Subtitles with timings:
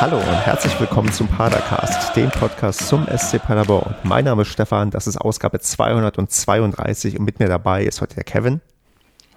[0.00, 3.94] Hallo und herzlich willkommen zum Padercast, dem Podcast zum SC Paderborn.
[4.02, 8.24] Mein Name ist Stefan, das ist Ausgabe 232 und mit mir dabei ist heute der
[8.24, 8.62] Kevin.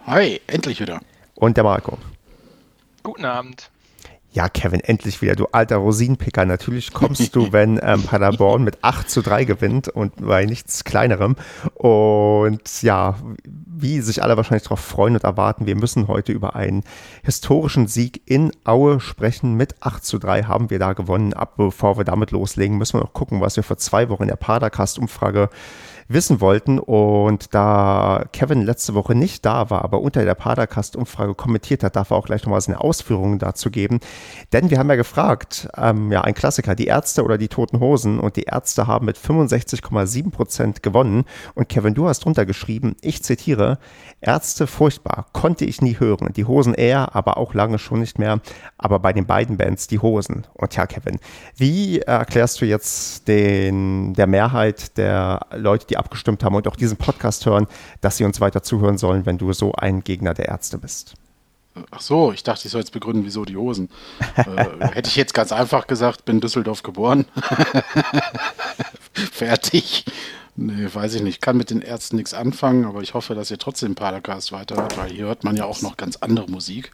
[0.07, 1.01] Hi, endlich wieder.
[1.35, 1.97] Und der Marco.
[3.03, 3.71] Guten Abend.
[4.33, 6.43] Ja, Kevin, endlich wieder, du alter Rosinenpicker.
[6.43, 11.35] Natürlich kommst du, wenn ähm, Paderborn mit 8 zu 3 gewinnt und bei nichts kleinerem.
[11.75, 16.83] Und ja, wie sich alle wahrscheinlich darauf freuen und erwarten, wir müssen heute über einen
[17.21, 19.53] historischen Sieg in Aue sprechen.
[19.53, 21.33] Mit 8 zu 3 haben wir da gewonnen.
[21.33, 24.29] Ab bevor wir damit loslegen, müssen wir noch gucken, was wir vor zwei Wochen in
[24.29, 25.49] der Padercast-Umfrage
[26.07, 26.79] wissen wollten.
[26.79, 32.11] Und da Kevin letzte Woche nicht da war, aber unter der Padercast-Umfrage kommentiert hat, darf
[32.11, 33.99] er auch gleich nochmal seine Ausführungen dazu geben.
[34.51, 38.19] Denn wir haben ja gefragt, ähm, ja, ein Klassiker, die Ärzte oder die Toten Hosen.
[38.19, 41.25] Und die Ärzte haben mit 65,7 Prozent gewonnen.
[41.55, 43.77] Und Kevin, du hast drunter geschrieben, ich zitiere,
[44.21, 46.31] Ärzte furchtbar, konnte ich nie hören.
[46.35, 48.39] Die Hosen eher, aber auch lange schon nicht mehr.
[48.77, 50.47] Aber bei den beiden Bands die Hosen.
[50.53, 51.19] Und ja, Kevin,
[51.55, 56.97] wie erklärst du jetzt den, der Mehrheit der Leute, die abgestimmt haben und auch diesen
[56.97, 57.67] Podcast hören,
[58.01, 61.15] dass sie uns weiter zuhören sollen, wenn du so ein Gegner der Ärzte bist?
[61.89, 63.89] Ach so, ich dachte, ich soll jetzt begründen, wieso die Hosen.
[64.35, 67.25] äh, hätte ich jetzt ganz einfach gesagt, bin Düsseldorf geboren.
[69.13, 70.05] Fertig.
[70.55, 71.41] Nee, weiß ich nicht.
[71.41, 75.09] Kann mit den Ärzten nichts anfangen, aber ich hoffe, dass ihr trotzdem Padercast weiterhört, weil
[75.09, 76.91] hier hört man ja auch noch ganz andere Musik.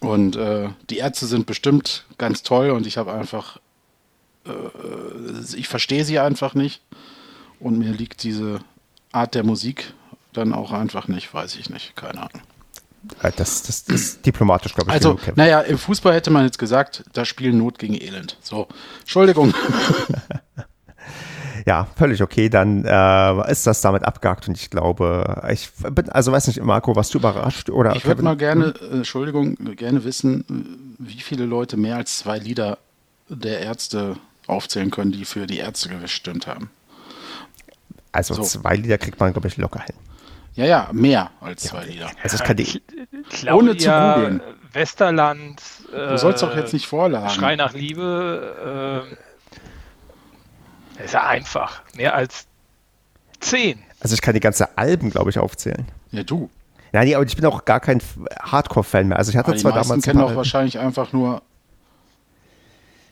[0.00, 3.58] Und äh, die Ärzte sind bestimmt ganz toll und ich habe einfach,
[4.46, 4.50] äh,
[5.54, 6.80] ich verstehe sie einfach nicht.
[7.62, 8.60] Und mir liegt diese
[9.12, 9.94] Art der Musik
[10.32, 12.42] dann auch einfach nicht, weiß ich nicht, keine Ahnung.
[13.20, 14.94] Das, das, das ist diplomatisch, glaube ich.
[14.94, 18.36] Also, naja, im Fußball hätte man jetzt gesagt, da spielen Not gegen Elend.
[18.40, 18.68] So,
[19.00, 19.54] Entschuldigung.
[21.66, 26.32] ja, völlig okay, dann äh, ist das damit abgehakt und ich glaube, ich bin, also
[26.32, 27.94] weiß nicht, Marco, warst du überrascht oder?
[27.96, 32.78] Ich würde mal gerne, äh, Entschuldigung, gerne wissen, wie viele Leute mehr als zwei Lieder
[33.28, 36.70] der Ärzte aufzählen können, die für die Ärzte gestimmt haben.
[38.12, 38.42] Also so.
[38.42, 39.94] zwei Lieder kriegt man, glaube ich, locker hin.
[40.54, 42.10] Ja, ja, mehr als ja, zwei Lieder.
[42.22, 42.82] Also das kann die,
[43.30, 44.42] Claudia, ohne zu googeln.
[44.72, 45.62] Westerland.
[45.90, 47.30] Du sollst doch jetzt nicht vorladen.
[47.30, 49.06] Schrei nach Liebe.
[50.98, 51.82] Äh, ist ja einfach.
[51.94, 52.46] Mehr als
[53.40, 53.82] zehn.
[54.00, 55.86] Also ich kann die ganze Alben, glaube ich, aufzählen.
[56.10, 56.50] Ja, du.
[56.92, 58.02] Nein, nee, aber ich bin auch gar kein
[58.40, 59.18] Hardcore-Fan mehr.
[59.18, 60.04] Also ich hatte aber zwar die damals.
[60.04, 61.42] kennen auch wahrscheinlich einfach nur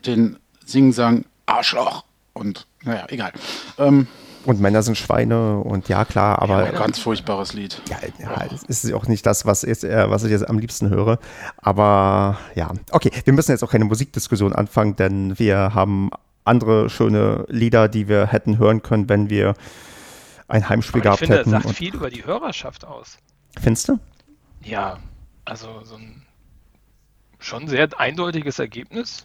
[0.04, 3.32] den Singsang Arschloch und naja, egal.
[3.78, 4.06] Ähm,
[4.44, 6.64] und Männer sind Schweine und ja, klar, aber.
[6.64, 7.80] Ja, ganz furchtbares Lied.
[7.88, 10.88] Ja, ja das ist auch nicht das, was, jetzt, äh, was ich jetzt am liebsten
[10.88, 11.18] höre.
[11.58, 16.10] Aber ja, okay, wir müssen jetzt auch keine Musikdiskussion anfangen, denn wir haben
[16.44, 19.54] andere schöne Lieder, die wir hätten hören können, wenn wir
[20.48, 21.50] ein Heimspiel gehabt finde, hätten.
[21.52, 23.18] Das sagt viel über die Hörerschaft aus.
[23.60, 23.98] Findest du?
[24.62, 24.98] Ja,
[25.44, 26.22] also so ein
[27.38, 29.24] schon sehr eindeutiges Ergebnis.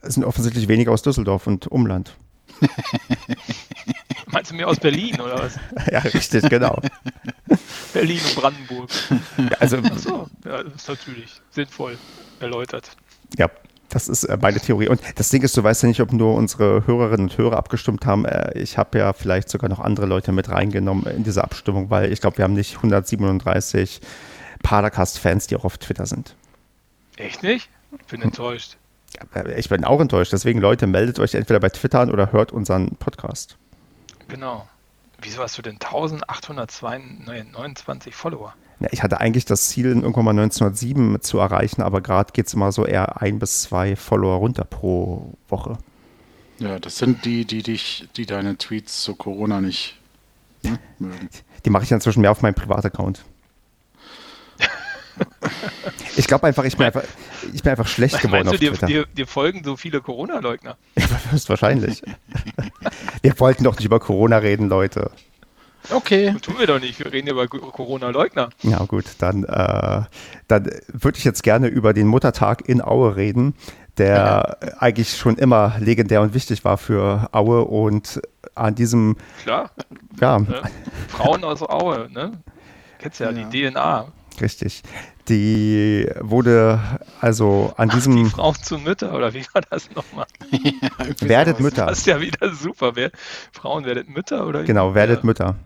[0.00, 2.16] Es sind offensichtlich weniger aus Düsseldorf und Umland.
[4.34, 5.58] Meinst du mir aus Berlin oder was?
[5.92, 6.78] ja, richtig, genau.
[7.92, 8.90] Berlin und Brandenburg.
[9.38, 11.96] Ja, also, Ach so, ja, das ist natürlich sinnvoll
[12.40, 12.90] erläutert.
[13.38, 13.48] Ja,
[13.90, 14.88] das ist äh, meine Theorie.
[14.88, 18.06] Und das Ding ist, du weißt ja nicht, ob nur unsere Hörerinnen und Hörer abgestimmt
[18.06, 18.24] haben.
[18.24, 22.12] Äh, ich habe ja vielleicht sogar noch andere Leute mit reingenommen in diese Abstimmung, weil
[22.12, 24.00] ich glaube, wir haben nicht 137
[24.64, 26.34] Padercast-Fans, die auch auf Twitter sind.
[27.16, 27.70] Echt nicht?
[28.00, 28.76] Ich bin enttäuscht.
[29.34, 30.32] Äh, ich bin auch enttäuscht.
[30.32, 33.56] Deswegen, Leute, meldet euch entweder bei Twitter an oder hört unseren Podcast.
[34.28, 34.68] Genau.
[35.20, 38.54] Wieso hast du denn 1829 Follower?
[38.80, 42.54] Ja, ich hatte eigentlich das Ziel, irgendwann mal 1907 zu erreichen, aber gerade geht es
[42.54, 45.78] immer so eher ein bis zwei Follower runter pro Woche.
[46.58, 49.96] Ja, das sind die, die dich, die deine Tweets zu Corona nicht
[50.62, 51.28] ne, mögen.
[51.64, 53.24] Die mache ich inzwischen mehr auf meinem Privat-Account.
[56.16, 57.02] Ich glaube einfach, ich bin einfach,
[57.52, 58.86] ich bin einfach schlecht geworden Meinst auf du, Twitter.
[58.86, 60.76] Dir, dir folgen so viele Corona-Leugner?
[61.30, 62.02] Höchstwahrscheinlich.
[63.22, 65.10] wir wollten doch nicht über Corona reden, Leute.
[65.90, 66.32] Okay.
[66.32, 66.98] Das tun wir doch nicht.
[66.98, 68.50] Wir reden über Corona-Leugner.
[68.62, 69.04] Ja, gut.
[69.18, 70.02] Dann, äh,
[70.48, 73.54] dann würde ich jetzt gerne über den Muttertag in Aue reden,
[73.98, 74.72] der ja.
[74.78, 78.20] eigentlich schon immer legendär und wichtig war für Aue und
[78.54, 79.16] an diesem.
[79.42, 79.70] Klar.
[80.20, 80.38] Ja.
[80.38, 80.62] Ne?
[81.08, 82.32] Frauen aus Aue, ne?
[82.98, 83.44] Kennst ja, ja.
[83.44, 84.06] die DNA.
[84.40, 84.82] Richtig.
[85.28, 86.80] Die wurde
[87.20, 88.24] also an Macht diesem.
[88.24, 90.26] Die Frauen zu Mütter oder wie war das nochmal?
[90.50, 90.90] ja,
[91.20, 91.86] werdet Mütter.
[91.86, 92.94] Das ist ja wieder super.
[92.94, 93.10] Wer,
[93.52, 94.64] Frauen werdet Mütter oder?
[94.64, 95.26] Genau, werdet ja.
[95.26, 95.56] Mütter.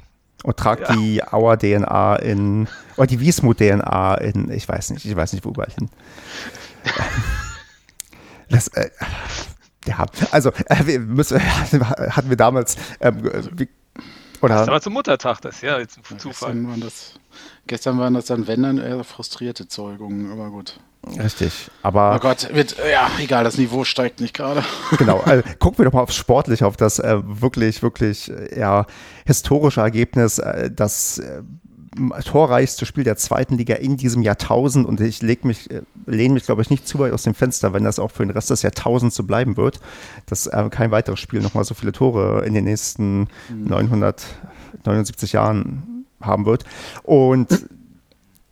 [0.44, 0.94] Und tragt ja.
[0.94, 5.44] die Auer DNA in, oder die Wiesmut DNA in, ich weiß nicht, ich weiß nicht,
[5.44, 5.90] wo überall hin.
[8.48, 8.88] das, äh,
[9.86, 11.40] ja, also, äh, wir müssen,
[11.80, 13.68] hatten wir damals, ähm, wie,
[14.40, 14.54] oder?
[14.54, 16.54] Das ist aber zum Muttertag, das ja jetzt ein Zufall.
[16.76, 17.18] Das,
[17.68, 20.80] gestern waren das dann, wenn dann eher frustrierte Zeugungen, aber gut.
[21.16, 22.16] Richtig, aber.
[22.16, 24.64] Oh Gott, wird, ja, egal, das Niveau steigt nicht gerade.
[24.98, 28.86] Genau, also gucken wir doch mal aufs Sportliche, auf das äh, wirklich, wirklich äh, ja,
[29.24, 31.42] historische Ergebnis, äh, das äh,
[32.24, 36.44] torreichste Spiel der zweiten Liga in diesem Jahrtausend und ich leg mich, äh, lehne mich,
[36.44, 38.62] glaube ich, nicht zu weit aus dem Fenster, wenn das auch für den Rest des
[38.62, 39.80] Jahrtausends so bleiben wird,
[40.26, 43.64] dass äh, kein weiteres Spiel nochmal so viele Tore in den nächsten mhm.
[43.68, 46.64] 979 Jahren haben wird.
[47.02, 47.66] Und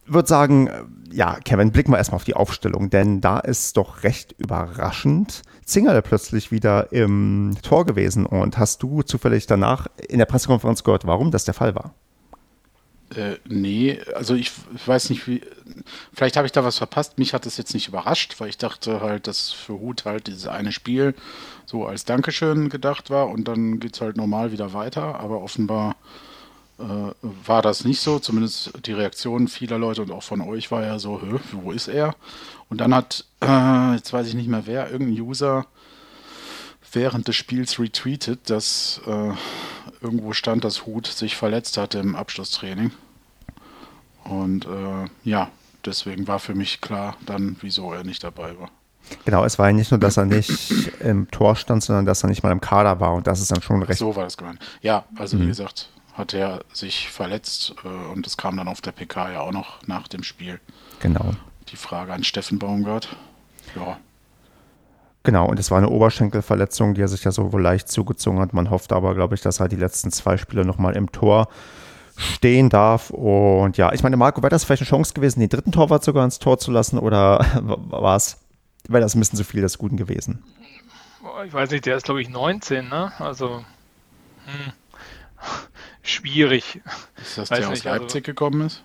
[0.06, 0.70] würde sagen,
[1.10, 6.02] ja, Kevin, blicken wir erstmal auf die Aufstellung, denn da ist doch recht überraschend Zingerle
[6.02, 8.24] plötzlich wieder im Tor gewesen.
[8.26, 11.94] Und hast du zufällig danach in der Pressekonferenz gehört, warum das der Fall war?
[13.14, 15.40] Äh, nee, also ich, ich, weiß nicht, wie.
[16.12, 17.18] Vielleicht habe ich da was verpasst.
[17.18, 20.48] Mich hat das jetzt nicht überrascht, weil ich dachte halt, dass für Hut halt dieses
[20.48, 21.14] eine Spiel
[21.66, 25.20] so als Dankeschön gedacht war und dann geht es halt normal wieder weiter.
[25.20, 26.25] Aber offenbar äh,
[26.78, 28.18] war das nicht so.
[28.18, 31.20] Zumindest die Reaktion vieler Leute und auch von euch war ja so:
[31.52, 32.14] wo ist er?
[32.68, 35.66] Und dann hat, äh, jetzt weiß ich nicht mehr wer, irgendein User
[36.92, 39.32] während des Spiels retweetet, dass äh,
[40.00, 42.90] irgendwo stand, dass Hut sich verletzt hatte im Abschlusstraining.
[44.24, 45.50] Und äh, ja,
[45.84, 48.70] deswegen war für mich klar dann, wieso er nicht dabei war.
[49.24, 52.28] Genau, es war ja nicht nur, dass er nicht im Tor stand, sondern dass er
[52.28, 54.00] nicht mal im Kader war und das ist dann schon recht.
[54.00, 54.58] So war das gemeint.
[54.82, 55.42] Ja, also mhm.
[55.42, 59.40] wie gesagt, hat er sich verletzt äh, und das kam dann auf der PK ja
[59.40, 60.60] auch noch nach dem Spiel.
[61.00, 61.32] Genau.
[61.68, 63.16] Die Frage an Steffen Baumgart.
[63.74, 63.98] Ja,
[65.26, 68.52] Genau, und es war eine Oberschenkelverletzung, die er sich ja so wohl leicht zugezogen hat.
[68.52, 71.48] Man hofft aber, glaube ich, dass er die letzten zwei Spiele nochmal im Tor
[72.16, 73.10] stehen darf.
[73.10, 76.24] Und ja, ich meine, Marco, wäre das vielleicht eine Chance gewesen, den dritten Torwart sogar
[76.24, 78.38] ins Tor zu lassen oder war es,
[78.86, 80.44] wäre das ein bisschen zu viel des Guten gewesen?
[81.44, 83.10] Ich weiß nicht, der ist, glaube ich, 19, ne?
[83.18, 83.64] Also,
[84.44, 84.72] hm,
[86.08, 86.80] schwierig.
[87.16, 88.82] Ist das weiß der nicht, aus also Leipzig also, gekommen ist?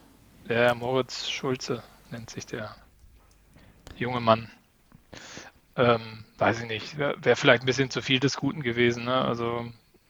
[0.49, 2.75] Der Moritz Schulze nennt sich der
[3.95, 4.49] junge Mann.
[5.75, 9.05] Ähm, weiß ich nicht, wäre wär vielleicht ein bisschen zu viel des Guten gewesen.
[9.05, 9.13] Ne?
[9.13, 9.65] Also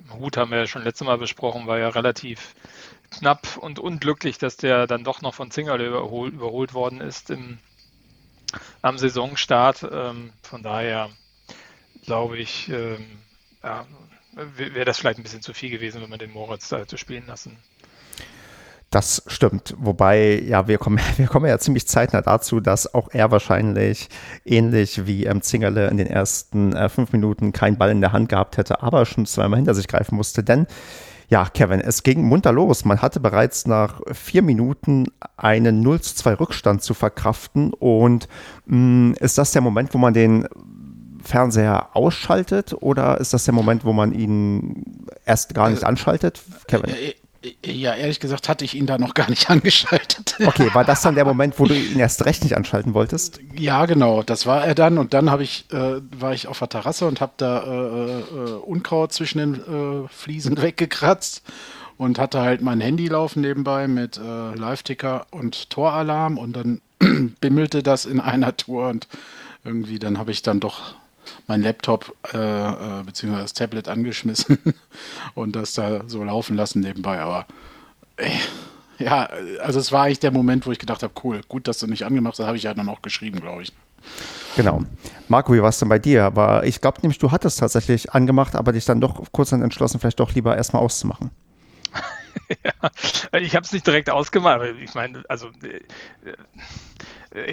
[0.10, 2.56] Hut haben wir ja schon letztes Mal besprochen, war ja relativ
[3.12, 7.60] knapp und unglücklich, dass der dann doch noch von Zingerle überhol, überholt worden ist im,
[8.82, 9.88] am Saisonstart.
[9.92, 11.10] Ähm, von daher
[12.04, 13.20] glaube ich, ähm,
[13.64, 13.86] ja,
[14.34, 17.26] wäre das vielleicht ein bisschen zu viel gewesen, wenn man den Moritz da hätte spielen
[17.28, 17.58] lassen.
[18.92, 19.74] Das stimmt.
[19.78, 24.10] Wobei, ja, wir kommen, wir kommen ja ziemlich zeitnah dazu, dass auch er wahrscheinlich
[24.44, 28.28] ähnlich wie ähm, Zingerle in den ersten äh, fünf Minuten keinen Ball in der Hand
[28.28, 30.44] gehabt hätte, aber schon zweimal hinter sich greifen musste.
[30.44, 30.68] Denn,
[31.30, 32.84] ja, Kevin, es ging munter los.
[32.84, 35.06] Man hatte bereits nach vier Minuten
[35.38, 37.72] einen 0 zu 2 Rückstand zu verkraften.
[37.72, 38.28] Und
[38.66, 40.50] mh, mm, ist das der Moment, wo man den
[41.24, 46.42] Fernseher ausschaltet oder ist das der Moment, wo man ihn erst gar nicht anschaltet?
[46.68, 46.90] Kevin?
[46.94, 47.14] Äh,
[47.66, 50.38] ja, ehrlich gesagt hatte ich ihn da noch gar nicht angeschaltet.
[50.46, 53.40] Okay, war das dann der Moment, wo du ihn erst recht nicht anschalten wolltest?
[53.56, 56.70] Ja, genau, das war er dann und dann habe ich, äh, war ich auf der
[56.70, 58.24] Terrasse und habe da äh, äh,
[58.66, 61.44] Unkraut zwischen den äh, Fliesen weggekratzt
[61.98, 66.82] und hatte halt mein Handy laufen nebenbei mit äh, Live-Ticker und Toralarm und dann
[67.42, 69.08] bimmelte das in einer Tour und
[69.64, 70.96] irgendwie dann habe ich dann doch
[71.48, 73.38] mein Laptop äh, äh, bzw.
[73.38, 74.58] das Tablet angeschmissen
[75.36, 77.20] und das da so laufen lassen nebenbei.
[77.20, 77.46] Aber
[78.18, 78.30] äh,
[78.98, 79.30] ja,
[79.62, 82.06] also es war eigentlich der Moment, wo ich gedacht habe, cool, gut, dass du nicht
[82.06, 83.74] angemacht hast, habe ich ja dann auch geschrieben, glaube ich.
[84.56, 84.84] Genau.
[85.28, 86.26] Marco, wie war es denn bei dir?
[86.26, 90.00] Aber ich glaube nämlich, du hattest tatsächlich angemacht, aber dich dann doch kurz dann entschlossen,
[90.00, 91.32] vielleicht doch lieber erstmal auszumachen.
[92.64, 94.62] ja, ich habe es nicht direkt ausgemacht.
[94.82, 95.82] Ich meine, also äh,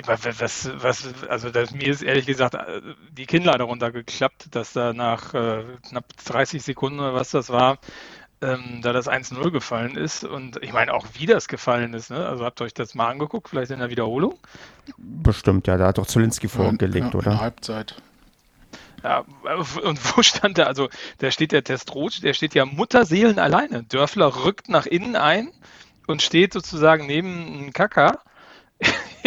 [0.07, 2.81] was, was, also das, mir ist ehrlich gesagt äh,
[3.13, 7.79] die Kinnlade runtergeklappt, dass da nach äh, knapp 30 Sekunden oder was das war,
[8.41, 10.25] ähm, da das 1-0 gefallen ist.
[10.25, 12.11] Und ich meine auch, wie das gefallen ist.
[12.11, 12.27] Ne?
[12.27, 14.39] Also habt ihr euch das mal angeguckt, vielleicht in der Wiederholung?
[14.97, 15.77] Bestimmt, ja.
[15.77, 17.41] Da hat doch Zulinski vorgelegt, ja, oder?
[17.41, 17.95] Halbzeit.
[19.05, 19.25] Ja,
[19.85, 20.67] und wo stand der?
[20.67, 23.85] Also, da steht der Testrot, der steht ja Mutterseelen alleine.
[23.85, 25.51] Dörfler rückt nach innen ein
[26.09, 28.19] und steht sozusagen neben Kaka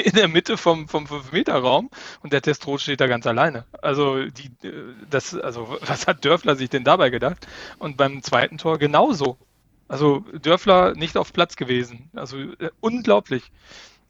[0.02, 1.90] in der Mitte vom, vom 5-Meter-Raum
[2.22, 3.66] und der Testrot steht da ganz alleine.
[3.82, 4.52] Also, die,
[5.10, 7.48] das, also, was hat Dörfler sich denn dabei gedacht?
[7.80, 9.38] Und beim zweiten Tor genauso.
[9.88, 12.10] Also, Dörfler nicht auf Platz gewesen.
[12.14, 13.52] Also, äh, unglaublich.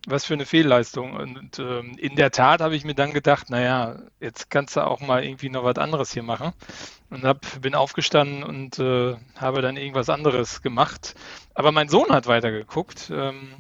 [0.07, 1.13] Was für eine Fehlleistung.
[1.13, 4.99] Und ähm, in der Tat habe ich mir dann gedacht, naja, jetzt kannst du auch
[4.99, 6.53] mal irgendwie noch was anderes hier machen.
[7.11, 11.13] Und hab, bin aufgestanden und äh, habe dann irgendwas anderes gemacht.
[11.53, 13.53] Aber mein Sohn hat weitergeguckt ähm,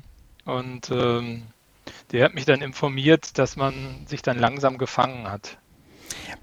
[0.45, 1.43] und ähm,
[2.11, 5.60] der hat mich dann informiert, dass man sich dann langsam gefangen hat.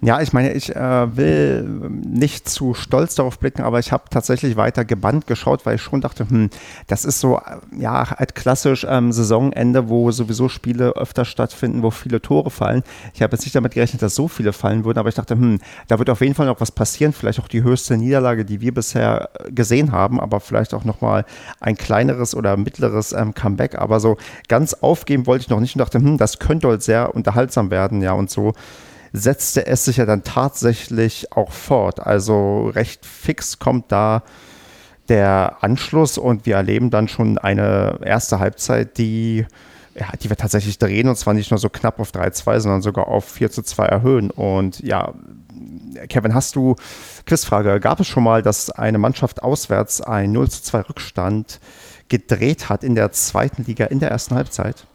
[0.00, 4.56] Ja, ich meine, ich äh, will nicht zu stolz darauf blicken, aber ich habe tatsächlich
[4.56, 6.50] weiter gebannt geschaut, weil ich schon dachte, hm,
[6.86, 11.90] das ist so, äh, ja, halt klassisch ähm, Saisonende, wo sowieso Spiele öfter stattfinden, wo
[11.90, 12.82] viele Tore fallen.
[13.12, 15.58] Ich habe jetzt nicht damit gerechnet, dass so viele fallen würden, aber ich dachte, hm,
[15.88, 18.72] da wird auf jeden Fall noch was passieren, vielleicht auch die höchste Niederlage, die wir
[18.72, 21.24] bisher gesehen haben, aber vielleicht auch nochmal
[21.60, 23.76] ein kleineres oder mittleres ähm, Comeback.
[23.76, 24.16] Aber so
[24.48, 28.00] ganz aufgeben wollte ich noch nicht und dachte, hm, das könnte halt sehr unterhaltsam werden,
[28.00, 28.52] ja, und so
[29.12, 32.00] setzte es sich ja dann tatsächlich auch fort.
[32.00, 34.22] Also recht fix kommt da
[35.08, 39.46] der Anschluss und wir erleben dann schon eine erste Halbzeit, die,
[39.94, 43.08] ja, die wir tatsächlich drehen und zwar nicht nur so knapp auf 3-2, sondern sogar
[43.08, 44.30] auf 4 2 erhöhen.
[44.30, 45.14] Und ja,
[46.08, 46.76] Kevin, hast du,
[47.26, 51.60] Quizfrage, gab es schon mal, dass eine Mannschaft auswärts ein 0 2 Rückstand
[52.08, 54.86] gedreht hat in der zweiten Liga in der ersten Halbzeit?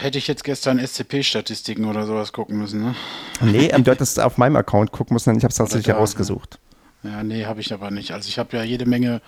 [0.00, 2.94] Hätte ich jetzt gestern SCP-Statistiken oder sowas gucken müssen, ne?
[3.42, 6.58] Nee, ähm, du hättest auf meinem Account gucken müssen, ich habe es tatsächlich herausgesucht.
[7.02, 8.12] Ja, nee, habe ich aber nicht.
[8.12, 9.20] Also ich habe ja jede Menge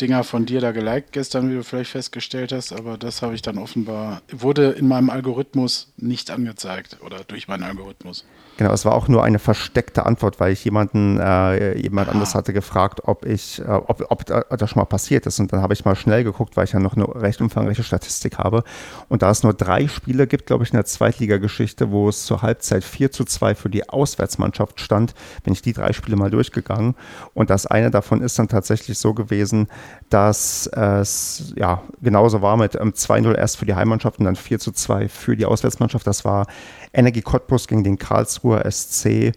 [0.00, 3.42] Dinger von dir da geliked gestern, wie du vielleicht festgestellt hast, aber das habe ich
[3.42, 8.24] dann offenbar, wurde in meinem Algorithmus nicht angezeigt oder durch meinen Algorithmus.
[8.56, 12.12] Genau, es war auch nur eine versteckte Antwort, weil ich jemanden, äh, jemand ah.
[12.12, 15.40] anderes hatte gefragt, ob ich, äh, ob, ob, das schon mal passiert ist.
[15.40, 18.38] Und dann habe ich mal schnell geguckt, weil ich ja noch eine recht umfangreiche Statistik
[18.38, 18.62] habe.
[19.08, 22.42] Und da es nur drei Spiele gibt, glaube ich, in der Zweitligageschichte, wo es zur
[22.42, 26.94] Halbzeit 4 zu 2 für die Auswärtsmannschaft stand, bin ich die drei Spiele mal durchgegangen.
[27.34, 29.66] Und das eine davon ist dann tatsächlich so gewesen,
[30.10, 34.60] dass es ja genauso war mit ähm, 2-0 erst für die Heimmannschaft und dann 4
[34.60, 36.06] zu 2 für die Auswärtsmannschaft.
[36.06, 36.46] Das war
[36.92, 37.98] Energie Cottbus gegen den
[38.44, 39.32] Karlsruher SC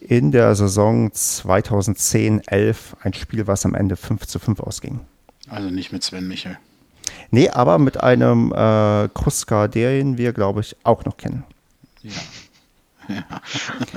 [0.00, 2.76] in der Saison 2010-11.
[3.02, 5.00] Ein Spiel, was am Ende 5 zu 5 ausging.
[5.48, 6.58] Also nicht mit Sven Michel.
[7.30, 11.44] Nee, aber mit einem äh, Kruska, den wir, glaube ich, auch noch kennen.
[12.02, 12.12] Ja.
[13.08, 13.22] Ja.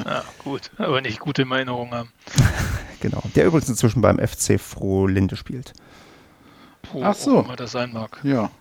[0.05, 0.23] ja.
[0.43, 2.11] gut, aber nicht gute Erinnerungen haben.
[2.99, 3.23] genau.
[3.33, 5.73] Der übrigens inzwischen beim FC Frohlinde spielt.
[6.93, 7.39] Wo Ach so.
[7.39, 8.19] immer das sein mag.
[8.21, 8.51] Ja.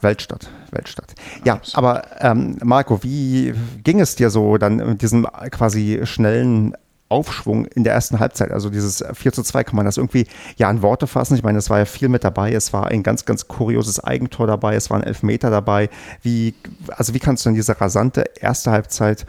[0.00, 1.14] Weltstadt, Weltstadt.
[1.44, 6.74] Ja, aber ähm, Marco, wie ging es dir so dann mit diesem quasi schnellen
[7.08, 8.50] Aufschwung in der ersten Halbzeit?
[8.50, 10.26] Also dieses 4 zu 2, kann man das irgendwie
[10.56, 11.36] ja in Worte fassen?
[11.36, 14.46] Ich meine, es war ja viel mit dabei, es war ein ganz, ganz kurioses Eigentor
[14.46, 15.90] dabei, es waren Elfmeter dabei.
[16.22, 16.54] Wie,
[16.88, 19.26] also wie kannst du denn diese rasante erste Halbzeit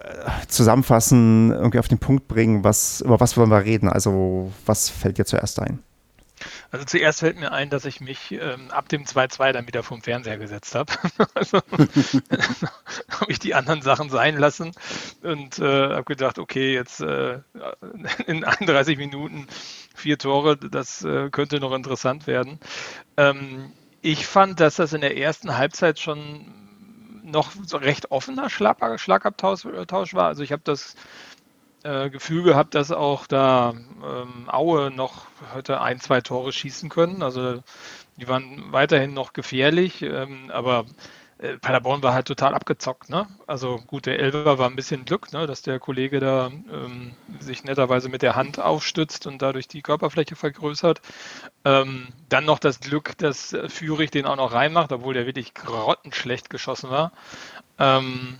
[0.00, 3.88] äh, zusammenfassen, irgendwie auf den Punkt bringen, was, über was wollen wir reden?
[3.88, 5.80] Also was fällt dir zuerst ein?
[6.70, 10.02] Also zuerst fällt mir ein, dass ich mich ähm, ab dem 2-2 dann wieder vom
[10.02, 10.92] Fernseher gesetzt habe.
[11.34, 11.58] also
[13.10, 14.72] habe ich die anderen Sachen sein lassen
[15.22, 17.40] und äh, habe gedacht, okay, jetzt äh,
[18.26, 19.46] in 31 Minuten
[19.94, 22.60] vier Tore, das äh, könnte noch interessant werden.
[23.16, 23.72] Ähm,
[24.02, 26.54] ich fand, dass das in der ersten Halbzeit schon
[27.24, 30.26] noch so recht offener Schlag Schlagabtausch war.
[30.26, 30.94] Also ich habe das
[31.84, 37.22] äh, Gefühl gehabt, dass auch da ähm, Aue noch heute ein, zwei Tore schießen können.
[37.22, 37.62] Also
[38.16, 40.86] die waren weiterhin noch gefährlich, ähm, aber
[41.38, 43.10] äh, Paderborn war halt total abgezockt.
[43.10, 43.28] Ne?
[43.46, 45.46] Also gut, der Elfer war ein bisschen Glück, ne?
[45.46, 50.34] dass der Kollege da ähm, sich netterweise mit der Hand aufstützt und dadurch die Körperfläche
[50.34, 51.00] vergrößert.
[51.64, 56.50] Ähm, dann noch das Glück, dass Führig den auch noch reinmacht, obwohl der wirklich grottenschlecht
[56.50, 57.12] geschossen war.
[57.78, 58.38] Ähm,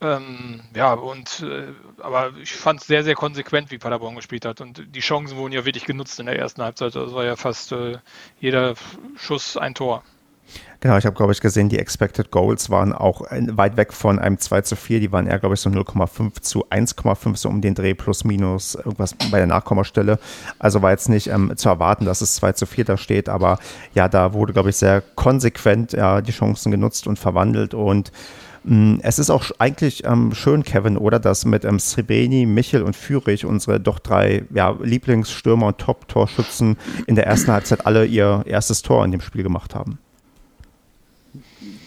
[0.00, 1.68] ähm, ja, und äh,
[2.02, 4.60] aber ich fand es sehr, sehr konsequent, wie Paderborn gespielt hat.
[4.60, 6.94] Und die Chancen wurden ja wirklich genutzt in der ersten Halbzeit.
[6.94, 7.98] Das war ja fast äh,
[8.38, 8.74] jeder
[9.16, 10.02] Schuss ein Tor.
[10.80, 14.38] Genau, ich habe, glaube ich, gesehen, die Expected Goals waren auch weit weg von einem
[14.38, 15.00] 2 zu 4.
[15.00, 18.74] Die waren eher, glaube ich, so 0,5 zu 1,5, so um den Dreh plus minus
[18.74, 20.18] irgendwas bei der Nachkommastelle.
[20.58, 23.58] Also war jetzt nicht ähm, zu erwarten, dass es 2 zu 4 da steht, aber
[23.94, 28.12] ja, da wurde, glaube ich, sehr konsequent ja, die Chancen genutzt und verwandelt und
[29.02, 33.44] es ist auch eigentlich ähm, schön, Kevin, oder, dass mit ähm, Srebeni, Michel und Fürich
[33.44, 39.04] unsere doch drei ja, Lieblingsstürmer und Top-Torschützen in der ersten Halbzeit alle ihr erstes Tor
[39.04, 39.98] in dem Spiel gemacht haben.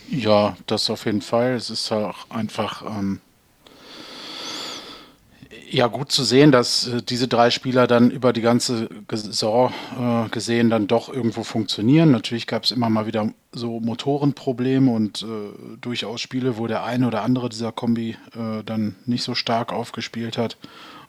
[0.09, 1.53] Ja, das auf jeden Fall.
[1.53, 3.19] Es ist auch einfach ähm,
[5.71, 10.29] ja, gut zu sehen, dass äh, diese drei Spieler dann über die ganze Saison äh,
[10.29, 12.11] gesehen dann doch irgendwo funktionieren.
[12.11, 17.07] Natürlich gab es immer mal wieder so Motorenprobleme und äh, durchaus Spiele, wo der eine
[17.07, 20.57] oder andere dieser Kombi äh, dann nicht so stark aufgespielt hat.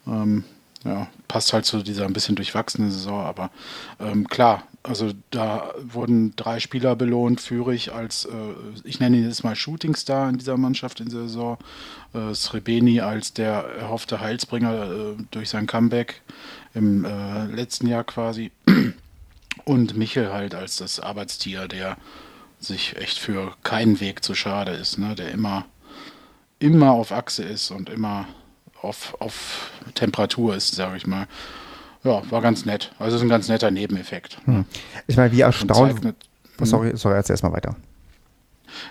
[0.06, 0.44] Ähm,
[0.84, 3.50] ja, passt halt zu dieser ein bisschen durchwachsenen Saison, aber
[4.00, 8.30] ähm, klar, also da wurden drei Spieler belohnt, Führig als, äh,
[8.84, 11.58] ich nenne ihn jetzt mal Shootingstar in dieser Mannschaft in der Saison,
[12.14, 16.22] äh, Srebeni als der erhoffte Heilsbringer äh, durch sein Comeback
[16.74, 18.52] im äh, letzten Jahr quasi
[19.64, 21.96] und Michel halt als das Arbeitstier, der
[22.58, 25.14] sich echt für keinen Weg zu schade ist, ne?
[25.14, 25.66] der immer
[26.60, 28.28] immer auf Achse ist und immer
[28.82, 31.26] auf, auf Temperatur ist, sage ich mal.
[32.02, 32.92] Ja, war ganz nett.
[32.98, 34.38] Also ist ein ganz netter Nebeneffekt.
[34.44, 34.64] Hm.
[35.06, 36.14] Ich meine, wie erstaunt.
[36.60, 37.76] Oh, sorry, sorry, erzähl erstmal weiter.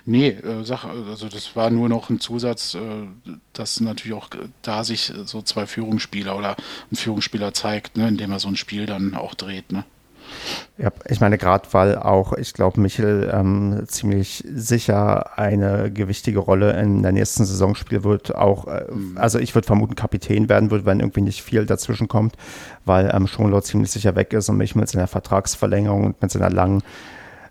[0.06, 2.80] Nee, äh, sag, also das war nur noch ein Zusatz, äh,
[3.54, 4.30] dass natürlich auch
[4.62, 6.56] da sich so zwei Führungsspieler oder
[6.92, 9.72] ein Führungsspieler zeigt, ne, indem er so ein Spiel dann auch dreht.
[9.72, 9.86] Ne?
[10.78, 16.80] Ja, ich meine, gerade weil auch, ich glaube, Michel ähm, ziemlich sicher eine gewichtige Rolle
[16.80, 18.36] in der nächsten Saison spielen wird.
[18.36, 19.18] Auch, äh, mhm.
[19.18, 22.36] also ich würde vermuten, Kapitän werden wird, wenn irgendwie nicht viel dazwischen kommt,
[22.86, 26.50] weil ähm, Schonlaut ziemlich sicher weg ist und mich mit seiner Vertragsverlängerung und mit seiner
[26.50, 26.82] langen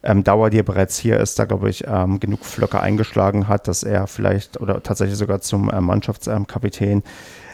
[0.03, 3.69] ähm, Dauer, die er bereits hier ist, da glaube ich ähm, genug Flöcke eingeschlagen hat,
[3.69, 7.03] dass er vielleicht oder tatsächlich sogar zum äh, Mannschaftskapitän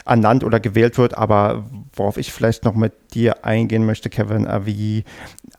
[0.05, 1.17] ernannt oder gewählt wird.
[1.17, 5.03] Aber worauf ich vielleicht noch mit dir eingehen möchte, Kevin, äh, wie,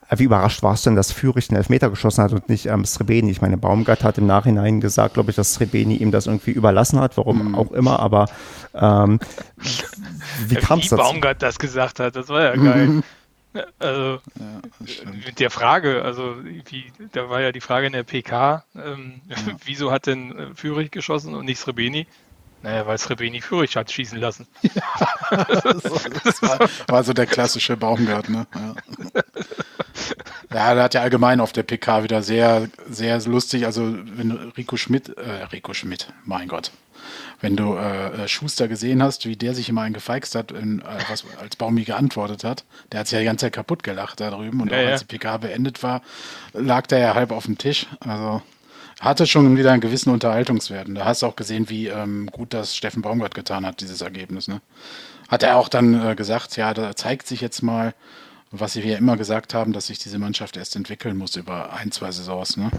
[0.09, 2.85] äh, wie überrascht warst du denn, dass Fürich den Elfmeter geschossen hat und nicht ähm,
[2.85, 3.29] Srebeni?
[3.29, 6.99] Ich meine, Baumgart hat im Nachhinein gesagt, glaube ich, dass Srebeni ihm das irgendwie überlassen
[6.99, 7.55] hat, warum mhm.
[7.55, 8.27] auch immer, aber
[8.73, 9.19] ähm,
[10.47, 11.03] wie kam es dazu?
[11.03, 12.87] Baumgart das gesagt hat, das war ja geil.
[12.87, 13.03] Mhm.
[13.79, 18.63] Also ja, mit der Frage, also wie, da war ja die Frage in der PK,
[18.75, 19.35] ähm, ja.
[19.65, 22.05] wieso hat denn äh, Führig geschossen und nicht Srebeni?
[22.63, 24.47] Naja, weil Srebeni Führig hat schießen lassen.
[25.29, 28.47] das war, war, so der klassische Baumgart, ne?
[28.53, 28.75] Ja.
[30.53, 33.65] Ja, der hat ja allgemein auf der PK wieder sehr, sehr lustig.
[33.65, 36.71] Also, wenn Rico Schmidt, äh, Rico Schmidt, mein Gott,
[37.41, 40.83] wenn du äh, äh, Schuster gesehen hast, wie der sich immer eingefeixt hat, in, äh,
[41.09, 44.31] was, als Baumi geantwortet hat, der hat sich ja die ganze Zeit kaputt gelacht da
[44.31, 44.89] drüben und ja, auch ja.
[44.91, 46.01] als die PK beendet war,
[46.53, 47.87] lag der ja halb auf dem Tisch.
[47.99, 48.41] Also
[48.99, 50.87] hatte schon wieder einen gewissen Unterhaltungswert.
[50.87, 54.01] Und da hast du auch gesehen, wie ähm, gut das Steffen Baumgart getan hat, dieses
[54.01, 54.47] Ergebnis.
[54.47, 54.61] Ne?
[55.27, 57.93] Hat er auch dann äh, gesagt, ja, da zeigt sich jetzt mal,
[58.51, 61.91] was wir ja immer gesagt haben, dass sich diese Mannschaft erst entwickeln muss über ein,
[61.91, 62.57] zwei Saisons.
[62.57, 62.71] Ne?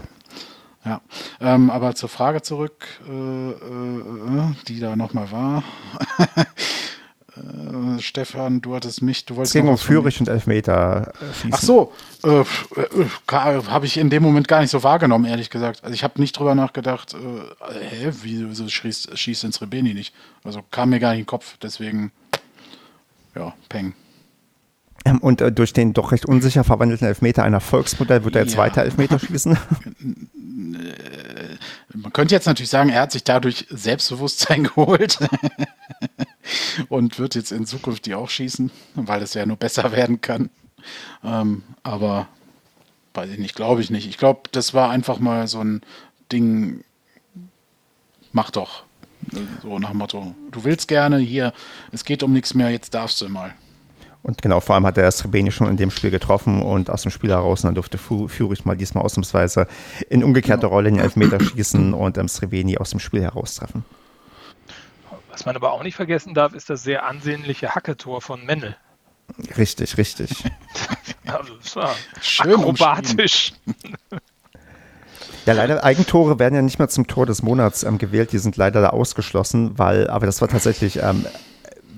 [0.85, 1.01] Ja,
[1.41, 5.63] ähm, aber zur Frage zurück, äh, äh, die da nochmal war.
[7.97, 9.55] äh, Stefan, du hattest mich, du wolltest.
[9.55, 11.13] Es ging um Führig und Elfmeter.
[11.41, 11.53] Schießen.
[11.53, 11.93] Ach so,
[12.23, 12.45] äh, äh,
[13.27, 15.83] habe ich in dem Moment gar nicht so wahrgenommen, ehrlich gesagt.
[15.83, 20.13] Also ich habe nicht drüber nachgedacht, äh, hä, wieso schießt, schießt ins Rebeni nicht?
[20.43, 22.11] Also kam mir gar nicht in den Kopf, deswegen,
[23.35, 23.93] ja, Peng.
[25.05, 28.53] Ähm, und äh, durch den doch recht unsicher verwandelten Elfmeter einer Volksmodell wird er jetzt
[28.53, 28.59] ja.
[28.59, 29.57] weiter Elfmeter schießen?
[31.93, 35.19] Man könnte jetzt natürlich sagen, er hat sich dadurch Selbstbewusstsein geholt
[36.89, 40.49] und wird jetzt in Zukunft die auch schießen, weil es ja nur besser werden kann.
[41.23, 42.27] Ähm, aber
[43.13, 44.07] weiß ich nicht, glaube ich nicht.
[44.07, 45.81] Ich glaube, das war einfach mal so ein
[46.31, 46.83] Ding,
[48.31, 48.83] mach doch.
[49.61, 51.53] So nach dem Motto, du willst gerne, hier,
[51.91, 53.53] es geht um nichts mehr, jetzt darfst du mal.
[54.21, 57.11] Und genau, vor allem hat er Srebeni schon in dem Spiel getroffen und aus dem
[57.11, 59.67] Spiel heraus, dann durfte Führig mal diesmal ausnahmsweise
[60.09, 60.73] in umgekehrter genau.
[60.73, 63.83] Rolle in den Elfmeter schießen und ähm, Srebeni aus dem Spiel heraustreffen.
[65.29, 68.75] Was man aber auch nicht vergessen darf, ist das sehr ansehnliche Hacketor von Mendel.
[69.57, 70.43] Richtig, richtig.
[71.25, 73.53] also, das war Schön akrobatisch.
[75.45, 78.31] Ja, leider Eigentore werden ja nicht mehr zum Tor des Monats ähm, gewählt.
[78.31, 81.25] Die sind leider da ausgeschlossen, weil, aber das war tatsächlich ähm,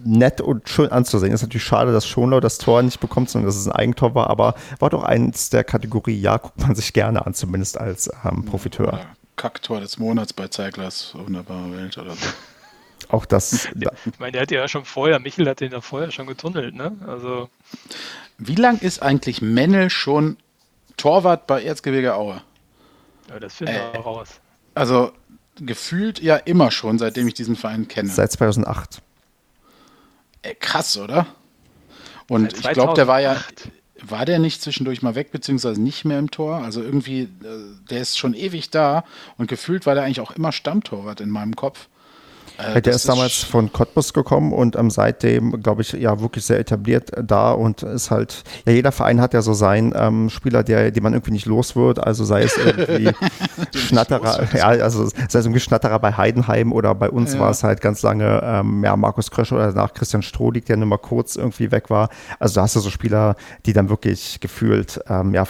[0.03, 1.33] nett und schön anzusehen.
[1.33, 4.29] Ist natürlich schade, dass Schonlau das Tor nicht bekommt, sondern dass es ein Eigentor war,
[4.29, 8.45] aber war doch eins der Kategorie, ja, guckt man sich gerne an, zumindest als ähm,
[8.45, 8.93] Profiteur.
[8.93, 12.27] Ja, Kacktor des Monats bei Zeiglers, wunderbare Welt oder so.
[13.11, 13.67] Auch das.
[14.05, 16.95] Ich meine, der hat ja schon vorher, Michel hat den ja vorher schon getunnelt, ne?
[17.05, 17.49] Also.
[18.37, 20.37] Wie lang ist eigentlich Mennel schon
[20.97, 22.41] Torwart bei Erzgebirge Aue?
[23.29, 24.29] Ja, das finden wir äh, auch raus.
[24.73, 25.11] Also
[25.57, 28.09] gefühlt ja immer schon, seitdem ich diesen Verein kenne.
[28.09, 29.01] Seit 2008.
[30.41, 31.27] Äh, krass, oder?
[32.29, 33.37] Und ich glaube, der war ja,
[34.01, 36.57] war der nicht zwischendurch mal weg, beziehungsweise nicht mehr im Tor?
[36.57, 37.27] Also irgendwie, äh,
[37.89, 39.03] der ist schon ewig da
[39.37, 41.89] und gefühlt war der eigentlich auch immer Stammtorwart in meinem Kopf.
[42.57, 46.59] Äh, der ist damals von Cottbus gekommen und ähm, seitdem, glaube ich, ja wirklich sehr
[46.59, 50.91] etabliert da und ist halt, ja, jeder Verein hat ja so seinen ähm, Spieler, der,
[50.91, 53.11] den man irgendwie nicht los wird, also sei es irgendwie
[53.75, 57.39] Schnatterer, ja, also sei es irgendwie Schnatterer bei Heidenheim oder bei uns ja.
[57.39, 60.87] war es halt ganz lange, ähm, ja, Markus Krösch oder danach Christian Strohlig, der nur
[60.87, 62.09] mal kurz irgendwie weg war.
[62.39, 63.35] Also da hast du so Spieler,
[63.65, 65.45] die dann wirklich gefühlt, ähm, ja,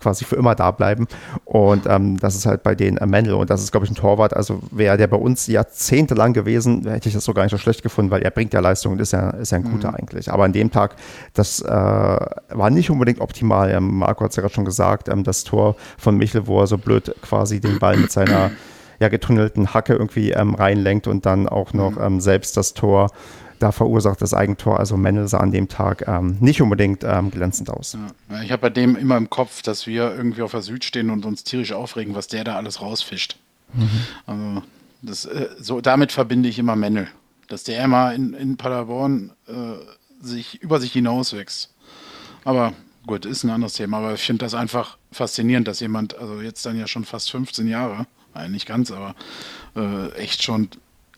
[0.00, 1.06] quasi für immer da bleiben.
[1.44, 3.34] Und ähm, das ist halt bei den äh, Mendel.
[3.34, 6.88] Und das ist, glaube ich, ein Torwart, also wer der bei uns jahrzehntelang gewesen gewesen,
[6.88, 9.00] hätte ich das so gar nicht so schlecht gefunden, weil er bringt ja Leistung und
[9.00, 9.96] ist ja, ist ja ein guter mhm.
[9.96, 10.32] eigentlich.
[10.32, 10.96] Aber an dem Tag,
[11.34, 13.70] das äh, war nicht unbedingt optimal.
[13.70, 16.66] Ähm, Marco hat es ja gerade schon gesagt, ähm, das Tor von Michel, wo er
[16.66, 18.50] so blöd quasi den Ball mit seiner
[18.98, 22.02] ja, getunnelten Hacke irgendwie ähm, reinlenkt und dann auch noch mhm.
[22.02, 23.10] ähm, selbst das Tor
[23.58, 24.78] da verursacht das Eigentor.
[24.78, 27.96] Also Mendel sah an dem Tag ähm, nicht unbedingt ähm, glänzend aus.
[28.30, 28.42] Ja.
[28.42, 31.24] Ich habe bei dem immer im Kopf, dass wir irgendwie auf der Süd stehen und
[31.24, 33.38] uns tierisch aufregen, was der da alles rausfischt.
[33.72, 33.88] Mhm.
[34.26, 34.62] Also
[35.06, 37.08] Das, äh, so, damit verbinde ich immer Männel.
[37.48, 41.72] Dass der immer in, in Paderborn äh, sich über sich hinauswächst.
[42.44, 42.72] Aber
[43.06, 43.98] gut, ist ein anderes Thema.
[43.98, 47.68] Aber ich finde das einfach faszinierend, dass jemand, also jetzt dann ja schon fast 15
[47.68, 49.14] Jahre, nein, nicht ganz, aber
[49.76, 50.68] äh, echt schon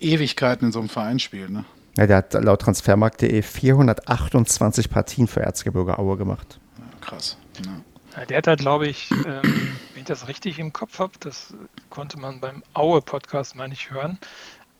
[0.00, 1.50] Ewigkeiten in so einem Verein spielt.
[1.50, 1.64] Ne?
[1.96, 6.60] Ja, der hat laut transfermarkt.de 428 Partien für Erzgebirge Aue gemacht.
[6.78, 7.36] Ja, krass.
[7.64, 8.24] Ja.
[8.26, 9.72] Der hat halt, glaube ich, ähm,
[10.08, 11.54] das richtig im Kopf habe, das
[11.90, 14.18] konnte man beim Aue-Podcast, meine ich, hören,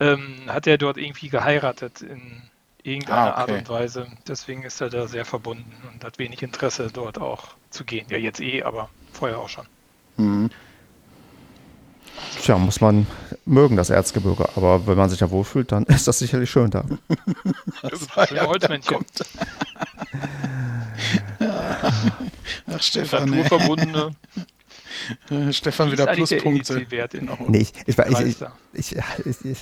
[0.00, 2.42] ähm, hat er dort irgendwie geheiratet in
[2.82, 3.52] irgendeiner ah, okay.
[3.52, 4.06] Art und Weise.
[4.26, 8.06] Deswegen ist er da sehr verbunden und hat wenig Interesse, dort auch zu gehen.
[8.08, 9.66] Ja, jetzt eh, aber vorher auch schon.
[10.16, 10.50] Mhm.
[12.42, 13.06] Tja, muss man
[13.44, 14.48] mögen, das Erzgebirge.
[14.56, 16.84] Aber wenn man sich ja wohlfühlt, dann ist das sicherlich schön da.
[17.82, 19.04] das war ja Holzmännchen.
[22.70, 23.30] Ach, Stefan.
[23.30, 24.10] Naturverbundene.
[25.52, 26.86] Stefan wieder Pluspunkte.
[27.48, 27.98] Nee, ich, ich,
[28.74, 28.96] ich,
[29.44, 29.58] ich,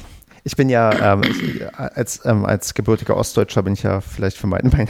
[0.46, 4.46] ich bin ja ähm, ich, als, ähm, als gebürtiger Ostdeutscher bin ich ja vielleicht für
[4.46, 4.86] mein, mein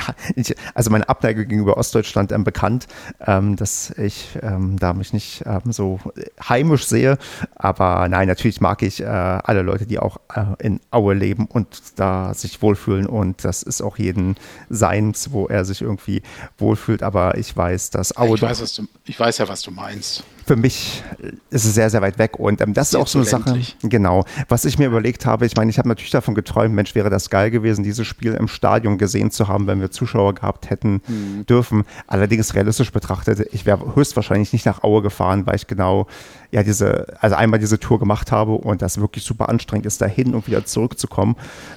[0.75, 2.87] also meine Abneigung gegenüber Ostdeutschland ähm, bekannt,
[3.27, 5.99] ähm, dass ich ähm, da mich nicht ähm, so
[6.47, 7.17] heimisch sehe.
[7.55, 11.99] Aber nein, natürlich mag ich äh, alle Leute, die auch äh, in Aue leben und
[11.99, 13.07] da sich wohlfühlen.
[13.07, 14.37] Und das ist auch jeden
[14.69, 16.21] seins, wo er sich irgendwie
[16.59, 17.03] wohlfühlt.
[17.03, 18.35] Aber ich weiß, dass Aue.
[18.35, 21.03] Ich weiß, du, ich weiß ja, was du meinst für mich
[21.51, 22.39] ist es sehr, sehr weit weg.
[22.39, 25.45] Und ähm, das ist auch so eine Sache, genau, was ich mir überlegt habe.
[25.45, 28.47] Ich meine, ich habe natürlich davon geträumt, Mensch, wäre das geil gewesen, dieses Spiel im
[28.47, 31.47] Stadion gesehen zu haben, wenn wir Zuschauer gehabt hätten mhm.
[31.47, 31.85] dürfen.
[32.07, 36.07] Allerdings realistisch betrachtet, ich wäre höchstwahrscheinlich nicht nach Aue gefahren, weil ich genau
[36.53, 40.33] ja diese, also einmal diese Tour gemacht habe und das wirklich super anstrengend ist, dahin
[40.35, 41.35] und wieder zurückzukommen.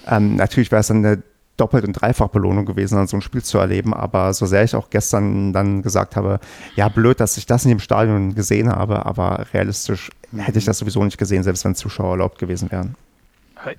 [0.08, 1.24] Ähm, natürlich wäre es dann eine
[1.60, 3.94] Doppelt- und Dreifachbelohnung gewesen, an so ein Spiel zu erleben.
[3.94, 6.40] Aber so sehr ich auch gestern dann gesagt habe,
[6.76, 10.78] ja, blöd, dass ich das in dem Stadion gesehen habe, aber realistisch hätte ich das
[10.78, 12.96] sowieso nicht gesehen, selbst wenn Zuschauer erlaubt gewesen wären.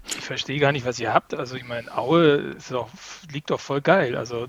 [0.07, 1.35] Ich verstehe gar nicht, was ihr habt.
[1.35, 2.88] Also ich meine, Aue doch,
[3.33, 4.14] liegt doch voll geil.
[4.16, 4.47] Also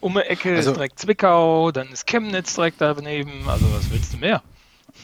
[0.00, 3.48] um die Ecke also, ist direkt Zwickau, dann ist Chemnitz direkt daneben.
[3.48, 4.42] Also was willst du mehr?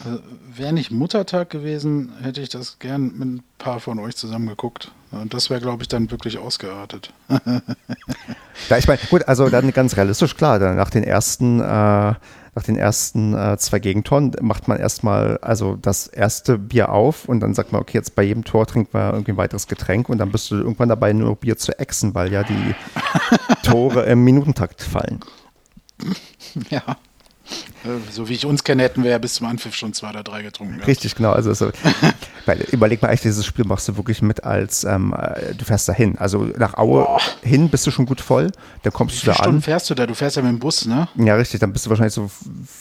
[0.04, 0.20] Also,
[0.54, 4.92] Wäre nicht Muttertag gewesen, hätte ich das gern mit ein paar von euch zusammen geguckt.
[5.11, 7.12] Und das wäre, glaube ich, dann wirklich ausgeartet.
[8.68, 12.62] ja, ich meine, gut, also dann ganz realistisch, klar, dann nach den ersten, äh, nach
[12.66, 17.54] den ersten äh, zwei Gegentoren macht man erstmal also das erste Bier auf und dann
[17.54, 20.30] sagt man, okay, jetzt bei jedem Tor trinkt man irgendwie ein weiteres Getränk und dann
[20.30, 22.74] bist du irgendwann dabei, nur Bier zu exen, weil ja die
[23.62, 25.20] Tore im Minutentakt fallen.
[26.70, 26.96] Ja.
[27.84, 30.22] Äh, so wie ich uns kenne, hätten wir ja bis zum Anpfiff schon zwei oder
[30.22, 30.80] drei getrunken.
[30.82, 31.32] Richtig, genau.
[31.32, 31.70] Also so,
[32.46, 35.88] weil, überleg mal, echt, dieses Spiel machst du wirklich mit als, ähm, äh, du fährst
[35.88, 36.18] da hin.
[36.18, 37.20] Also nach Aue Boah.
[37.42, 38.50] hin bist du schon gut voll,
[38.82, 39.62] dann kommst wie du da Stunden an.
[39.62, 40.06] fährst du da?
[40.06, 41.08] Du fährst ja mit dem Bus, ne?
[41.16, 42.30] Ja, richtig, dann bist du wahrscheinlich so,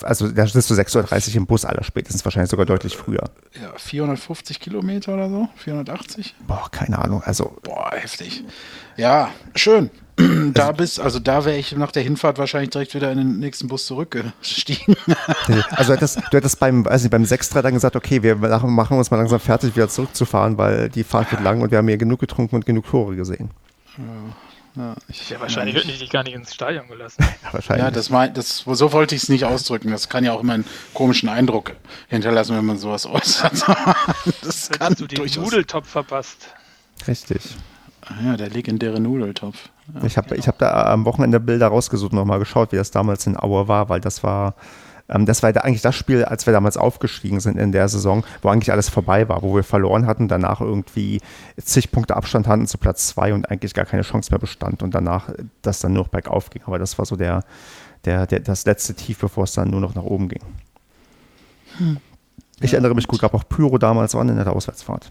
[0.01, 3.29] also da bist du 6.30 Uhr im Bus aller spätestens, wahrscheinlich sogar deutlich früher.
[3.61, 5.49] Ja, 450 Kilometer oder so?
[5.57, 6.35] 480?
[6.47, 7.57] Boah, keine Ahnung, also.
[7.63, 8.43] Boah, heftig.
[8.95, 9.91] Ja, schön
[10.53, 13.67] da bist, also da wäre ich nach der Hinfahrt wahrscheinlich direkt wieder in den nächsten
[13.67, 14.95] Bus zurückgestiegen.
[15.71, 19.11] also du hättest, du hättest beim, also beim 6-3 dann gesagt, okay, wir machen uns
[19.11, 22.19] mal langsam fertig, wieder zurückzufahren, weil die Fahrt wird lang und wir haben hier genug
[22.19, 23.51] getrunken und genug Tore gesehen.
[23.97, 24.03] Ja.
[24.77, 27.25] Ja, ich, ja, wahrscheinlich wird ich dich gar nicht ins Stadion gelassen.
[27.43, 27.83] Ja, wahrscheinlich.
[27.83, 29.89] Ja, das, mein, das, so wollte ich es nicht ausdrücken.
[29.89, 31.75] Das kann ja auch immer einen komischen Eindruck
[32.09, 33.65] hinterlassen, wenn man sowas äußert.
[34.43, 36.49] das kann du den Nudeltopf verpasst.
[37.07, 37.41] Richtig.
[38.09, 39.69] Ah ja, der legendäre Nudeltopf.
[39.93, 40.47] Ja, ich habe genau.
[40.47, 43.89] hab da am Wochenende Bilder rausgesucht und nochmal geschaut, wie das damals in Aue war,
[43.89, 44.55] weil das war,
[45.09, 48.49] ähm, das war eigentlich das Spiel, als wir damals aufgestiegen sind in der Saison, wo
[48.49, 51.19] eigentlich alles vorbei war, wo wir verloren hatten, danach irgendwie
[51.61, 54.95] zig Punkte Abstand hatten zu Platz zwei und eigentlich gar keine Chance mehr bestand und
[54.95, 55.29] danach
[55.61, 56.61] das dann nur noch bergauf ging.
[56.65, 57.43] Aber das war so der,
[58.05, 60.41] der, der das letzte Tief, bevor es dann nur noch nach oben ging.
[61.77, 61.97] Hm.
[62.59, 65.09] Ich ja, erinnere mich gut, gab auch Pyro damals an in der Auswärtsfahrt.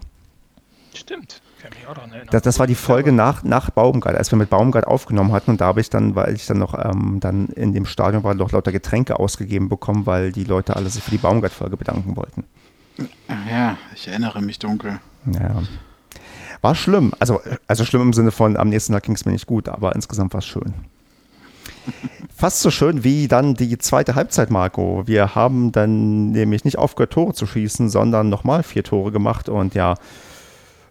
[0.93, 1.41] Stimmt
[1.75, 2.27] erinnern.
[2.31, 5.51] Das, das war die Folge nach, nach Baumgart, als wir mit Baumgart aufgenommen hatten.
[5.51, 8.33] Und da habe ich dann, weil ich dann noch ähm, dann in dem Stadion war,
[8.33, 12.43] noch lauter Getränke ausgegeben bekommen, weil die Leute alle sich für die Baumgart-Folge bedanken wollten.
[13.49, 14.99] Ja, ich erinnere mich dunkel.
[15.31, 15.61] Ja.
[16.61, 17.13] War schlimm.
[17.19, 19.95] Also, also schlimm im Sinne von, am nächsten Tag ging es mir nicht gut, aber
[19.95, 20.73] insgesamt war es schön.
[22.35, 25.03] Fast so schön wie dann die zweite Halbzeit, Marco.
[25.05, 29.73] Wir haben dann nämlich nicht aufgehört, Tore zu schießen, sondern nochmal vier Tore gemacht und
[29.73, 29.95] ja, äh,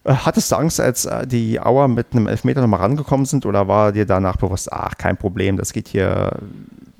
[0.07, 3.93] hattest du Angst, als äh, die Auer mit einem Elfmeter nochmal rangekommen sind oder war
[3.93, 6.39] dir danach bewusst, ach, kein Problem, das geht hier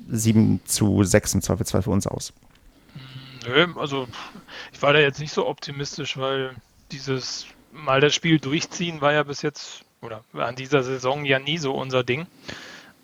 [0.09, 2.33] 7 zu 6 im Zweifelsfall für uns aus?
[3.47, 4.07] Nö, also
[4.73, 6.51] ich war da jetzt nicht so optimistisch, weil
[6.91, 11.57] dieses mal das Spiel durchziehen war ja bis jetzt oder an dieser Saison ja nie
[11.57, 12.27] so unser Ding.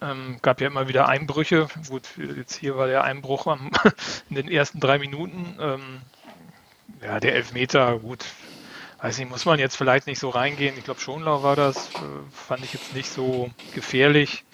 [0.01, 1.67] Ähm, gab ja immer wieder Einbrüche.
[1.87, 3.71] Gut, jetzt hier war der Einbruch am,
[4.29, 5.55] in den ersten drei Minuten.
[5.59, 6.01] Ähm,
[7.01, 8.25] ja, der Elfmeter, gut,
[9.03, 10.77] weiß nicht, muss man jetzt vielleicht nicht so reingehen.
[10.77, 14.45] Ich glaube, Schonlau war das, äh, fand ich jetzt nicht so gefährlich.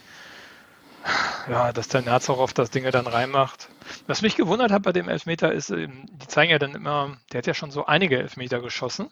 [1.47, 3.69] Ja, dass der Nazarov das Ding dann reinmacht.
[4.07, 7.37] Was mich gewundert hat bei dem Elfmeter ist, ähm, die zeigen ja dann immer, der
[7.39, 9.09] hat ja schon so einige Elfmeter geschossen.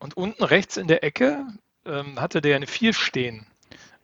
[0.00, 1.46] Und unten rechts in der Ecke
[1.86, 3.46] ähm, hatte der eine 4 stehen.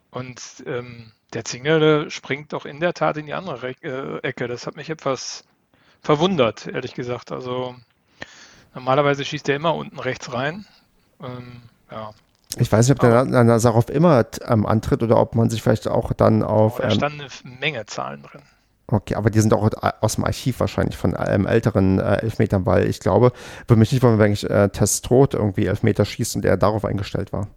[0.09, 4.47] Und ähm, der Zingele springt doch in der Tat in die andere Re äh, Ecke.
[4.47, 5.43] Das hat mich etwas
[6.01, 7.33] verwundert, ehrlich gesagt.
[7.33, 7.75] Also
[8.73, 10.65] normalerweise schießt er immer unten rechts rein.
[11.21, 12.11] Ähm, ja.
[12.57, 16.11] Ich weiß nicht, ob der Nazarov immer ähm, antritt oder ob man sich vielleicht auch
[16.13, 16.79] dann auf.
[16.79, 18.41] Oh, da ähm, standen eine Menge Zahlen drin.
[18.87, 19.69] Okay, aber die sind auch
[20.01, 23.31] aus dem Archiv wahrscheinlich von ähm, älteren äh, Elfmetern, weil ich glaube,
[23.67, 27.31] würde mich nicht wundern, wenn ich äh, Testrot irgendwie Elfmeter schießt und er darauf eingestellt
[27.31, 27.47] war.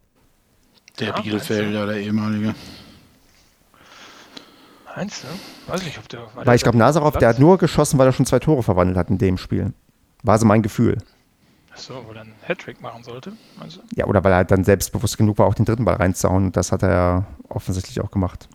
[1.01, 2.55] Der ja, Bielefelder, der ehemalige.
[4.95, 5.73] Meinst du?
[5.73, 6.21] Weiß nicht, ob der.
[6.37, 9.11] Weil ich glaube, Nazarov, der hat nur geschossen, weil er schon zwei Tore verwandelt hat
[9.11, 9.73] in dem Spiel.
[10.25, 10.99] War so mein Gefühl.
[11.71, 13.83] Achso, weil er einen Hattrick machen sollte, meinst du?
[13.95, 16.51] Ja, oder weil er dann selbstbewusst genug war, auch den dritten Ball reinzuhauen.
[16.51, 18.49] Das hat er ja offensichtlich auch gemacht.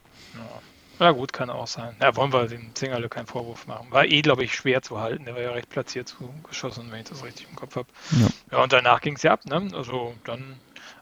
[1.00, 1.96] Ja, ja gut, kann auch sein.
[2.02, 3.88] Ja, wollen wir dem Zingerle keinen Vorwurf machen.
[3.92, 5.26] War eh, glaube ich, schwer zu halten.
[5.26, 7.88] Der war ja recht platziert zugeschossen, wenn ich das richtig im Kopf habe.
[8.20, 8.28] Ja.
[8.52, 9.68] ja, und danach ging es ja ab, ne?
[9.74, 10.56] Also dann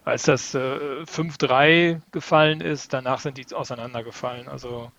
[0.04, 0.58] als das äh,
[1.04, 4.48] 5-3 gefallen ist, danach sind die auseinandergefallen.
[4.48, 4.90] Also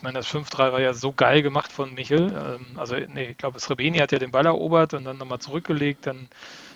[0.00, 2.32] ich meine, das 5-3 war ja so geil gemacht von Michel.
[2.32, 6.06] Ähm, also nee, ich glaube, Srebeni hat ja den Ball erobert und dann nochmal zurückgelegt,
[6.06, 6.30] dann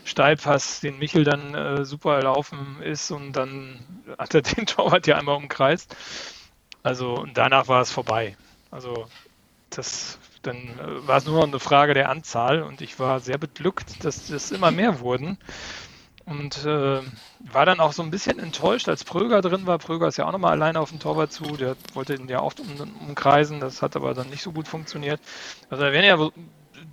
[0.04, 3.80] Steilpass, den Michel dann äh, super erlaufen ist und dann
[4.18, 5.96] hat er den Torwart ja einmal umkreist.
[6.82, 8.36] Also und danach war es vorbei.
[8.70, 9.06] Also
[9.70, 13.38] das dann äh, war es nur noch eine Frage der Anzahl und ich war sehr
[13.38, 15.38] beglückt, dass das immer mehr wurden.
[16.26, 17.00] Und äh,
[17.52, 19.78] war dann auch so ein bisschen enttäuscht, als Pröger drin war.
[19.78, 21.44] Pröger ist ja auch nochmal alleine auf den Torwart zu.
[21.56, 22.66] Der wollte ihn ja oft um,
[23.06, 23.60] umkreisen.
[23.60, 25.20] Das hat aber dann nicht so gut funktioniert.
[25.68, 26.30] Also da wären ja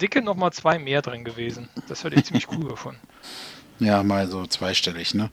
[0.02, 1.70] dicke nochmal zwei mehr drin gewesen.
[1.88, 3.00] Das hätte ich ziemlich cool gefunden.
[3.80, 5.30] Ja, mal so zweistellig, ne?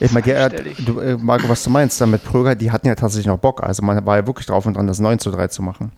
[0.00, 3.26] Ich meine, ja, du, äh, Marco, was du meinst, damit Pröger, die hatten ja tatsächlich
[3.26, 3.62] noch Bock.
[3.62, 5.92] Also man war ja wirklich drauf und dran, das 9 zu 3 zu machen.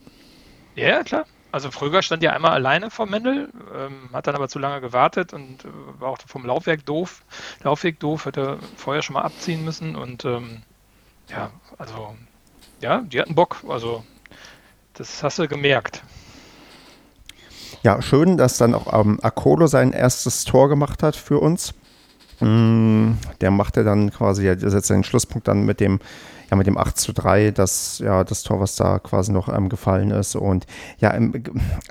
[0.75, 1.25] Ja, klar.
[1.53, 5.33] Also Fröger stand ja einmal alleine vor Mendel, ähm, hat dann aber zu lange gewartet
[5.33, 7.23] und äh, war auch vom Laufwerk doof.
[7.63, 10.63] Laufweg doof, hätte vorher schon mal abziehen müssen und ähm,
[11.29, 12.15] ja, also
[12.81, 13.65] ja, die hatten Bock.
[13.69, 14.05] Also
[14.95, 16.03] das hast du gemerkt.
[17.83, 21.75] Ja, schön, dass dann auch ähm, Akolo sein erstes Tor gemacht hat für uns.
[22.41, 26.01] Mm, der machte dann quasi, der setzt seinen Schlusspunkt dann mit dem
[26.51, 29.69] ja, mit dem 8 zu 3, das, ja, das Tor, was da quasi noch ähm,
[29.69, 30.37] gefallen ist.
[30.37, 30.67] Und
[30.99, 31.43] ja, im,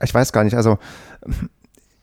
[0.02, 0.78] ich weiß gar nicht, also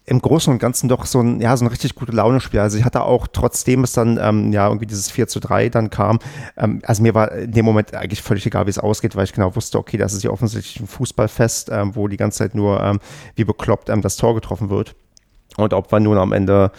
[0.05, 2.61] im Großen und Ganzen doch so ein, ja, so ein richtig gute Laune-Spiel.
[2.61, 5.91] Also ich hatte auch, trotzdem es dann, ähm, ja, irgendwie dieses 4 zu 3 dann
[5.91, 6.19] kam,
[6.57, 9.33] ähm, also mir war in dem Moment eigentlich völlig egal, wie es ausgeht, weil ich
[9.33, 12.83] genau wusste, okay, das ist ja offensichtlich ein Fußballfest, ähm, wo die ganze Zeit nur
[12.83, 12.99] ähm,
[13.37, 14.95] wie bekloppt ähm, das Tor getroffen wird.
[15.57, 16.73] Und ob wir nun am Ende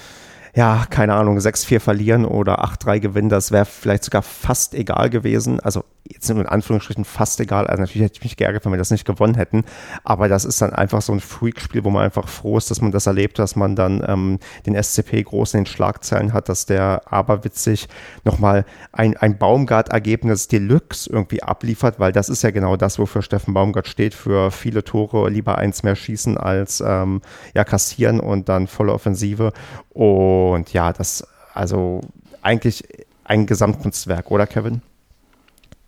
[0.56, 5.60] ja, keine Ahnung, 6-4 verlieren oder 8-3 gewinnen, das wäre vielleicht sogar fast egal gewesen.
[5.60, 7.66] Also jetzt in Anführungsstrichen fast egal.
[7.66, 9.64] Also natürlich hätte ich mich geärgert, wenn wir das nicht gewonnen hätten.
[10.04, 12.92] Aber das ist dann einfach so ein Freak-Spiel, wo man einfach froh ist, dass man
[12.92, 17.02] das erlebt, dass man dann ähm, den SCP groß in den Schlagzeilen hat, dass der
[17.12, 17.88] aberwitzig
[18.24, 23.54] nochmal ein, ein Baumgart-Ergebnis Deluxe irgendwie abliefert, weil das ist ja genau das, wofür Steffen
[23.54, 27.22] Baumgart steht, für viele Tore, lieber eins mehr schießen als ähm,
[27.56, 29.54] ja, kassieren und dann volle Offensive.
[29.90, 32.02] Und ja, das, also
[32.42, 32.84] eigentlich
[33.24, 34.82] ein Gesamtkunstwerk, oder Kevin?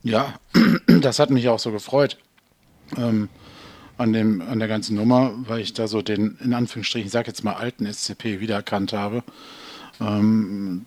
[0.04, 0.34] Ja,
[0.88, 2.18] das hat mich auch so gefreut
[2.98, 3.30] ähm,
[3.98, 7.28] an, dem, an der ganzen Nummer, weil ich da so den, in Anführungsstrichen, ich sag
[7.28, 9.24] jetzt mal, alten SCP wiedererkannt habe.
[10.00, 10.86] Ähm,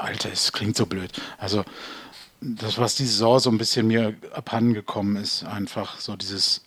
[0.00, 1.10] Alter, es klingt so blöd.
[1.38, 1.64] Also,
[2.40, 6.62] das, was die Saison so ein bisschen mir abhanden gekommen ist, einfach so dieses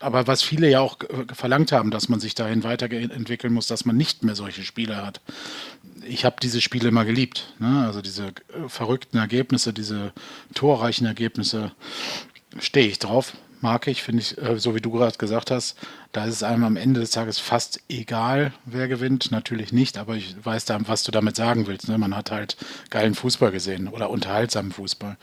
[0.00, 0.98] aber was viele ja auch
[1.32, 5.20] verlangt haben, dass man sich dahin weiterentwickeln muss, dass man nicht mehr solche Spiele hat.
[6.08, 7.52] Ich habe diese Spiele immer geliebt.
[7.58, 7.84] Ne?
[7.86, 10.12] Also diese äh, verrückten Ergebnisse, diese
[10.54, 11.72] torreichen Ergebnisse,
[12.58, 13.34] stehe ich drauf.
[13.60, 15.76] Mag ich, finde ich, äh, so wie du gerade gesagt hast,
[16.12, 19.30] da ist es einem am Ende des Tages fast egal, wer gewinnt.
[19.30, 21.88] Natürlich nicht, aber ich weiß was du damit sagen willst.
[21.88, 21.98] Ne?
[21.98, 22.56] Man hat halt
[22.88, 25.18] geilen Fußball gesehen oder unterhaltsamen Fußball.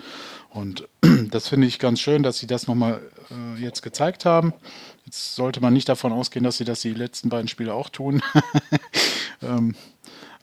[0.58, 0.88] Und
[1.32, 4.54] das finde ich ganz schön, dass sie das nochmal äh, jetzt gezeigt haben.
[5.06, 8.22] Jetzt sollte man nicht davon ausgehen, dass sie das die letzten beiden Spiele auch tun.
[9.43, 9.76] ähm,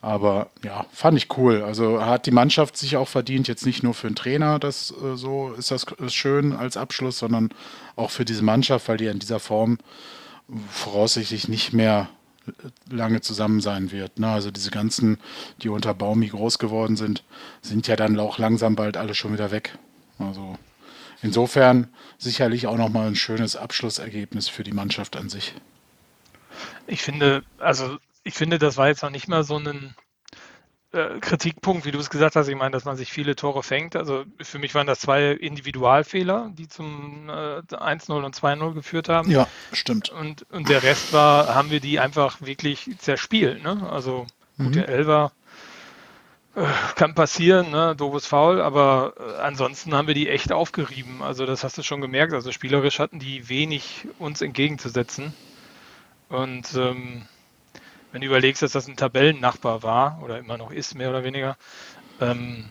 [0.00, 1.62] aber ja, fand ich cool.
[1.62, 5.16] Also hat die Mannschaft sich auch verdient, jetzt nicht nur für den Trainer, das äh,
[5.16, 7.50] so ist das ist schön als Abschluss, sondern
[7.96, 9.78] auch für diese Mannschaft, weil die in dieser Form
[10.70, 12.08] voraussichtlich nicht mehr
[12.90, 14.18] lange zusammen sein wird.
[14.18, 14.28] Ne?
[14.28, 15.18] Also diese ganzen,
[15.62, 17.24] die unter Baumi groß geworden sind,
[17.62, 19.78] sind ja dann auch langsam bald alle schon wieder weg.
[20.18, 20.58] Also
[21.22, 25.54] insofern sicherlich auch nochmal ein schönes Abschlussergebnis für die Mannschaft an sich.
[26.86, 29.94] Ich finde, also ich finde, das war jetzt noch nicht mal so ein
[30.94, 33.96] äh, Kritikpunkt, wie du es gesagt hast, ich meine, dass man sich viele Tore fängt.
[33.96, 39.30] Also für mich waren das zwei Individualfehler, die zum äh, 1-0 und 2-0 geführt haben.
[39.30, 40.10] Ja, stimmt.
[40.10, 43.62] Und, und der Rest war, haben wir die einfach wirklich zerspielt.
[43.62, 43.88] Ne?
[43.90, 44.72] Also gut, mhm.
[44.72, 45.43] der Elver äh,
[46.94, 47.96] kann passieren, ne?
[47.96, 51.22] doofes Foul, aber äh, ansonsten haben wir die echt aufgerieben.
[51.22, 52.32] Also das hast du schon gemerkt.
[52.32, 55.34] Also spielerisch hatten die wenig uns entgegenzusetzen.
[56.28, 57.22] Und ähm,
[58.12, 61.56] wenn du überlegst, dass das ein Tabellennachbar war oder immer noch ist, mehr oder weniger,
[62.20, 62.66] ähm,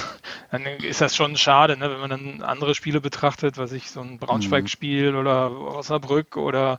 [0.52, 1.90] dann ist das schon schade, ne?
[1.90, 5.18] wenn man dann andere Spiele betrachtet, was ich so ein Braunschweig-Spiel mhm.
[5.18, 6.78] oder Osnabrück oder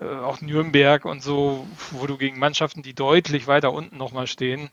[0.00, 4.70] äh, auch Nürnberg und so, wo du gegen Mannschaften, die deutlich weiter unten nochmal stehen,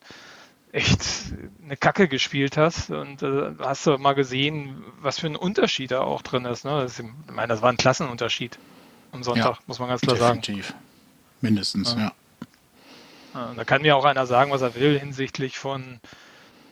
[0.71, 5.91] echt eine Kacke gespielt hast und äh, hast du mal gesehen, was für ein Unterschied
[5.91, 6.65] da auch drin ist.
[6.65, 6.71] Ne?
[6.81, 8.57] Das, ich meine, das war ein Klassenunterschied
[9.11, 10.67] am Sonntag, ja, muss man ganz klar definitiv.
[10.67, 10.79] sagen.
[11.41, 12.11] Mindestens, ja.
[13.33, 13.53] ja.
[13.55, 15.99] Da kann mir auch einer sagen, was er will hinsichtlich von,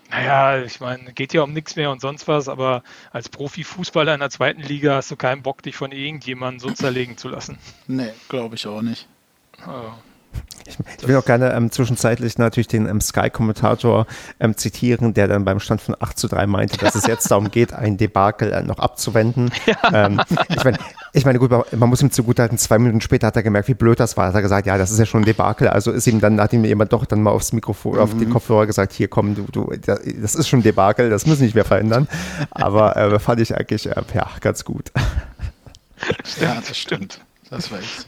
[0.09, 4.19] naja, ich meine, geht ja um nichts mehr und sonst was, aber als Profifußballer in
[4.21, 7.57] der zweiten Liga hast du keinen Bock, dich von irgendjemandem so zerlegen zu lassen.
[7.87, 9.07] Nee, glaube ich auch nicht.
[9.67, 9.91] Oh.
[10.99, 14.05] Ich, will auch gerne ähm, zwischenzeitlich natürlich den ähm, Sky-Kommentator
[14.39, 17.49] ähm, zitieren, der dann beim Stand von 8 zu 3 meinte, dass es jetzt darum
[17.49, 19.51] geht, ein Debakel äh, noch abzuwenden.
[19.69, 20.05] Ja.
[20.05, 20.77] Ähm, ich meine,
[21.13, 23.99] ich meine, gut, man muss ihm zugutehalten, zwei Minuten später hat er gemerkt, wie blöd
[23.99, 24.27] das war.
[24.27, 25.67] Hat er gesagt, ja, das ist ja schon ein Debakel.
[25.67, 27.99] Also ist ihm dann, nachdem jemand doch dann mal aufs Mikrofon, mhm.
[27.99, 28.33] auf den mhm.
[28.33, 31.65] Kopfhörer gesagt, hier komm, du, du, das ist schon ein Debakel, das müssen nicht mehr
[31.65, 32.07] verändern.
[32.51, 34.91] Aber äh, fand ich eigentlich, äh, ja, ganz gut.
[36.41, 37.21] Ja, das stimmt.
[37.49, 38.07] Das war echt.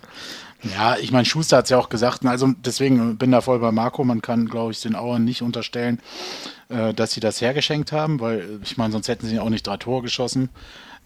[0.63, 3.71] Ja, ich meine, Schuster hat es ja auch gesagt, also deswegen bin da voll bei
[3.71, 5.99] Marco, man kann, glaube ich, den Auern nicht unterstellen,
[6.69, 9.77] äh, dass sie das hergeschenkt haben, weil ich meine, sonst hätten sie auch nicht drei
[9.77, 10.49] Tore geschossen.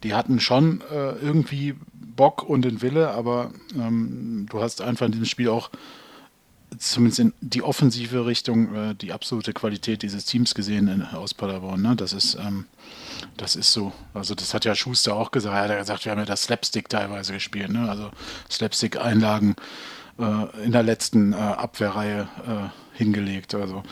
[0.04, 5.14] Die hatten schon äh, irgendwie Bock und den Wille, aber ähm, du hast einfach in
[5.14, 5.70] diesem Spiel auch
[6.78, 11.82] zumindest in die offensive Richtung äh, die absolute Qualität dieses Teams gesehen in, aus Paderborn.
[11.82, 11.96] Ne?
[11.96, 12.66] Das ist ähm,
[13.38, 13.92] das ist so.
[14.14, 15.56] Also das hat ja Schuster auch gesagt.
[15.56, 17.70] Er hat ja gesagt, wir haben ja das Slapstick teilweise gespielt.
[17.70, 17.90] Ne?
[17.90, 18.12] Also
[18.50, 19.56] Slapstick-Einlagen
[20.20, 23.56] äh, in der letzten äh, Abwehrreihe äh, hingelegt.
[23.56, 23.84] Also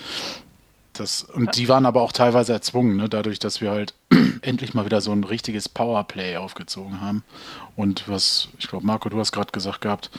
[0.94, 3.10] das, und die waren aber auch teilweise erzwungen, ne?
[3.10, 3.94] dadurch, dass wir halt
[4.42, 7.24] endlich mal wieder so ein richtiges Powerplay aufgezogen haben.
[7.76, 10.12] Und was, ich glaube, Marco, du hast gerade gesagt gehabt,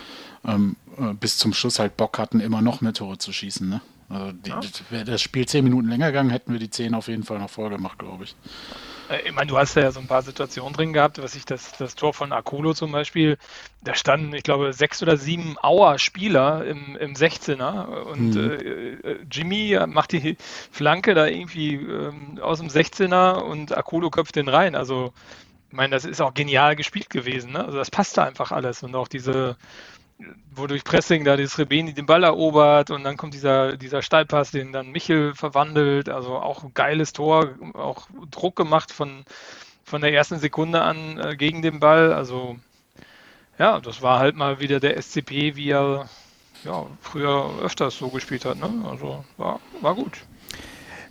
[0.44, 3.68] ähm, äh, bis zum Schluss halt Bock hatten, immer noch mehr Tore zu schießen.
[3.68, 3.80] Ne?
[4.08, 4.60] Also die, ja.
[4.90, 7.50] wäre das Spiel zehn Minuten länger gegangen, hätten wir die zehn auf jeden Fall noch
[7.50, 8.36] vorgemacht, glaube ich.
[9.08, 11.72] Äh, ich meine, du hast ja so ein paar Situationen drin gehabt, was ich das,
[11.78, 13.38] das Tor von Akulo zum Beispiel,
[13.82, 18.50] da standen, ich glaube, sechs oder sieben Auer-Spieler im, im 16er und mhm.
[18.50, 20.36] äh, äh, Jimmy macht die
[20.70, 24.74] Flanke da irgendwie ähm, aus dem 16er und Akulo köpft den rein.
[24.74, 25.12] Also,
[25.70, 27.52] ich meine, das ist auch genial gespielt gewesen.
[27.52, 27.64] Ne?
[27.64, 29.56] Also, das passte einfach alles und auch diese
[30.54, 34.52] wo durch Pressing da das Rebeni den Ball erobert und dann kommt dieser, dieser Steilpass,
[34.52, 36.08] den dann Michel verwandelt.
[36.08, 39.24] Also auch ein geiles Tor, auch Druck gemacht von,
[39.84, 42.12] von der ersten Sekunde an äh, gegen den Ball.
[42.12, 42.56] Also
[43.58, 46.08] ja, das war halt mal wieder der SCP, wie er
[46.64, 48.58] ja, früher öfters so gespielt hat.
[48.58, 48.70] Ne?
[48.88, 50.20] Also war, war gut.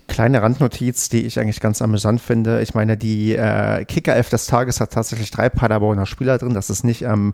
[0.07, 2.61] Kleine Randnotiz, die ich eigentlich ganz amüsant finde.
[2.61, 6.53] Ich meine, die äh, Kicker-Elf des Tages hat tatsächlich drei Paderborner Spieler drin.
[6.53, 7.33] Das ist nicht ähm,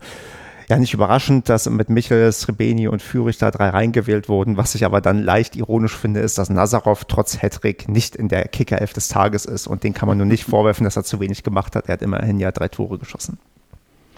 [0.69, 4.58] ja nicht überraschend, dass mit Michel, Srebeni und Fürich da drei reingewählt wurden.
[4.58, 8.47] Was ich aber dann leicht ironisch finde, ist, dass Nazarov trotz Hattrick nicht in der
[8.47, 9.67] Kickerelf des Tages ist.
[9.67, 11.88] Und den kann man nur nicht vorwerfen, dass er zu wenig gemacht hat.
[11.88, 13.39] Er hat immerhin ja drei Tore geschossen.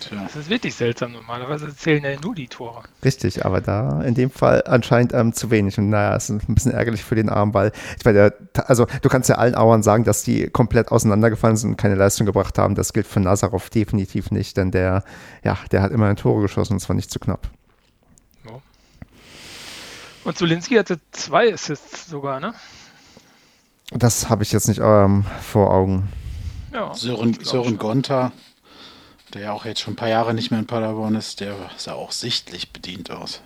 [0.02, 0.24] Tja.
[0.24, 1.14] Das ist wirklich seltsam.
[1.14, 2.84] Normalerweise zählen ja nur die Tore.
[3.06, 5.78] Richtig, aber da in dem Fall anscheinend ähm, zu wenig.
[5.78, 8.34] Und naja, es ist ein bisschen ärgerlich für den Arm, weil ich meine,
[8.66, 12.26] also du kannst ja allen Auern sagen, dass die komplett auseinandergefallen sind und keine Leistung
[12.26, 12.76] gebracht haben.
[12.76, 15.04] Das gilt für Nazarov definitiv nicht, denn der,
[15.44, 17.50] ja, der hat immerhin Tore geschossen und zwar nicht zu knapp.
[20.24, 22.54] Und Zulinski hatte zwei Assists sogar, ne?
[23.92, 26.10] Das habe ich jetzt nicht ähm, vor Augen.
[26.72, 28.32] Ja, Sören, Sören Gonta
[29.34, 31.94] der ja auch jetzt schon ein paar Jahre nicht mehr in Paderborn ist, der sah
[31.94, 33.42] auch sichtlich bedient aus.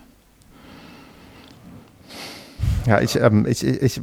[2.86, 4.00] Ja, ich, ähm, ich, ich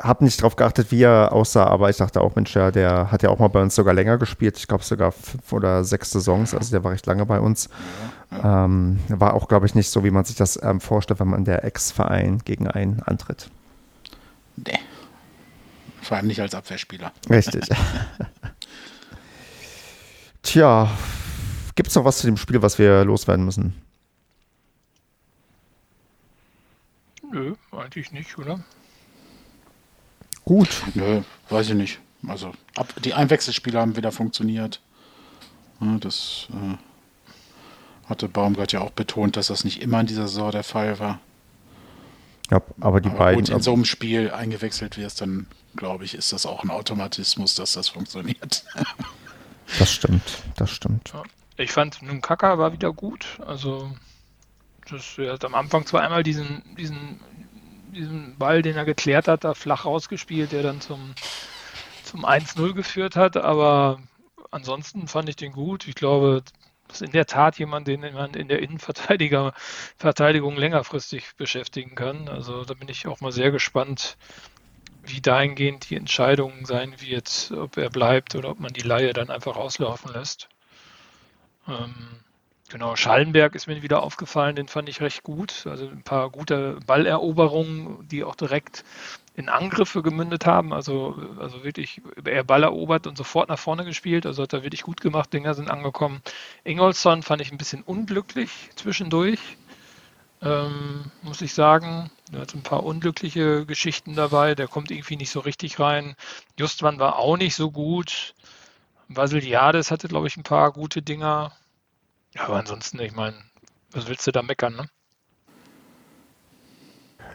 [0.00, 3.22] habe nicht drauf geachtet, wie er aussah, aber ich dachte auch, Mensch, ja, der hat
[3.22, 4.56] ja auch mal bei uns sogar länger gespielt.
[4.56, 7.68] Ich glaube sogar fünf oder sechs Saisons, also der war recht lange bei uns.
[8.30, 8.64] Ja.
[8.64, 11.44] Ähm, war auch, glaube ich, nicht so, wie man sich das ähm, vorstellt, wenn man
[11.44, 13.50] der Ex-Verein gegen einen antritt.
[14.56, 14.78] Nee.
[16.00, 17.12] Vor allem nicht als Abwehrspieler.
[17.28, 17.64] Richtig.
[20.42, 20.90] Tja,
[21.74, 23.74] Gibt es noch was zu dem Spiel, was wir loswerden müssen?
[27.30, 28.60] Nö, eigentlich nicht, oder?
[30.44, 30.82] Gut.
[30.94, 31.98] Nö, weiß ich nicht.
[32.26, 34.80] Also, ab, die Einwechselspiele haben wieder funktioniert.
[36.00, 36.76] Das äh,
[38.08, 41.20] hatte Baumgart ja auch betont, dass das nicht immer in dieser Saison der Fall war.
[42.50, 43.40] Ja, aber die aber beiden.
[43.40, 47.54] Gut, in so einem Spiel eingewechselt wirst, dann glaube ich, ist das auch ein Automatismus,
[47.54, 48.64] dass das funktioniert.
[49.78, 51.12] Das stimmt, das stimmt.
[51.14, 51.22] Ja.
[51.62, 53.38] Ich fand Nunkaka war wieder gut.
[53.46, 53.90] Also
[54.90, 57.20] das, er hat am Anfang zwar einmal diesen, diesen,
[57.94, 61.14] diesen Ball, den er geklärt hat, da flach rausgespielt, der dann zum,
[62.04, 64.00] zum 1-0 geführt hat, aber
[64.50, 65.86] ansonsten fand ich den gut.
[65.86, 66.42] Ich glaube,
[66.88, 72.28] das ist in der Tat jemand, den man in der Innenverteidigung längerfristig beschäftigen kann.
[72.28, 74.18] Also da bin ich auch mal sehr gespannt,
[75.04, 79.30] wie dahingehend die Entscheidung sein wird, ob er bleibt oder ob man die Laie dann
[79.30, 80.48] einfach auslaufen lässt.
[81.68, 81.94] Ähm,
[82.68, 85.66] genau, Schallenberg ist mir wieder aufgefallen, den fand ich recht gut.
[85.66, 88.84] Also ein paar gute Balleroberungen, die auch direkt
[89.34, 90.72] in Angriffe gemündet haben.
[90.72, 94.26] Also, also wirklich, er Ball erobert und sofort nach vorne gespielt.
[94.26, 96.22] Also hat er wirklich gut gemacht, Dinger sind angekommen.
[96.64, 99.40] Ingolson fand ich ein bisschen unglücklich zwischendurch
[100.42, 102.10] ähm, muss ich sagen.
[102.32, 104.54] Er hat ein paar unglückliche Geschichten dabei.
[104.54, 106.16] Der kommt irgendwie nicht so richtig rein.
[106.58, 108.34] Justwan war auch nicht so gut.
[109.16, 111.52] Vasiliades hatte, glaube ich, ein paar gute Dinger.
[112.38, 113.36] Aber ansonsten, ich meine,
[113.90, 114.86] was willst du da meckern, ne?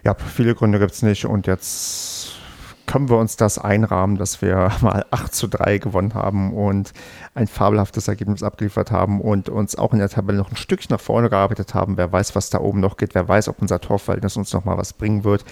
[0.04, 1.26] Ja, viele Gründe gibt es nicht.
[1.26, 2.38] Und jetzt
[2.88, 6.94] können wir uns das einrahmen, dass wir mal 8 zu 3 gewonnen haben und
[7.36, 11.02] ein fabelhaftes Ergebnis abgeliefert haben und uns auch in der Tabelle noch ein Stückchen nach
[11.02, 11.98] vorne gearbeitet haben.
[11.98, 14.78] Wer weiß, was da oben noch geht, wer weiß, ob unser Torverhältnis uns noch mal
[14.78, 15.44] was bringen wird.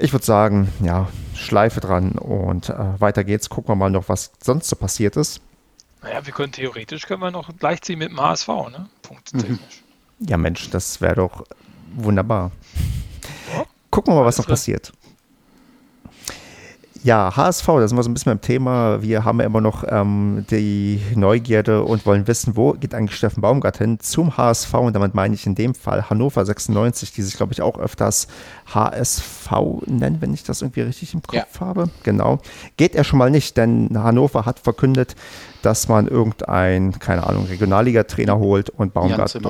[0.00, 3.48] Ich würde sagen, ja, Schleife dran und äh, weiter geht's.
[3.48, 5.40] Gucken wir mal noch, was sonst so passiert ist.
[6.02, 8.88] Naja, wir können theoretisch können wir noch gleichziehen mit dem HSV, ne?
[9.02, 9.82] Punkttechnisch.
[10.20, 10.28] Mhm.
[10.28, 11.44] Ja, Mensch, das wäre doch
[11.96, 12.52] wunderbar.
[13.90, 14.92] Gucken wir mal, was noch passiert.
[17.04, 19.02] Ja, HSV, da sind wir so ein bisschen beim Thema.
[19.02, 23.40] Wir haben ja immer noch ähm, die Neugierde und wollen wissen, wo geht eigentlich Steffen
[23.40, 24.74] Baumgart hin zum HSV?
[24.74, 28.26] Und damit meine ich in dem Fall Hannover 96, die sich, glaube ich, auch öfters
[28.74, 29.50] HSV
[29.86, 31.66] nennen, wenn ich das irgendwie richtig im Kopf ja.
[31.66, 31.88] habe.
[32.02, 32.40] Genau.
[32.76, 35.14] Geht er schon mal nicht, denn Hannover hat verkündet,
[35.62, 39.34] dass man irgendein, keine Ahnung, Regionalliga-Trainer holt und Baumgart.
[39.34, 39.42] Jan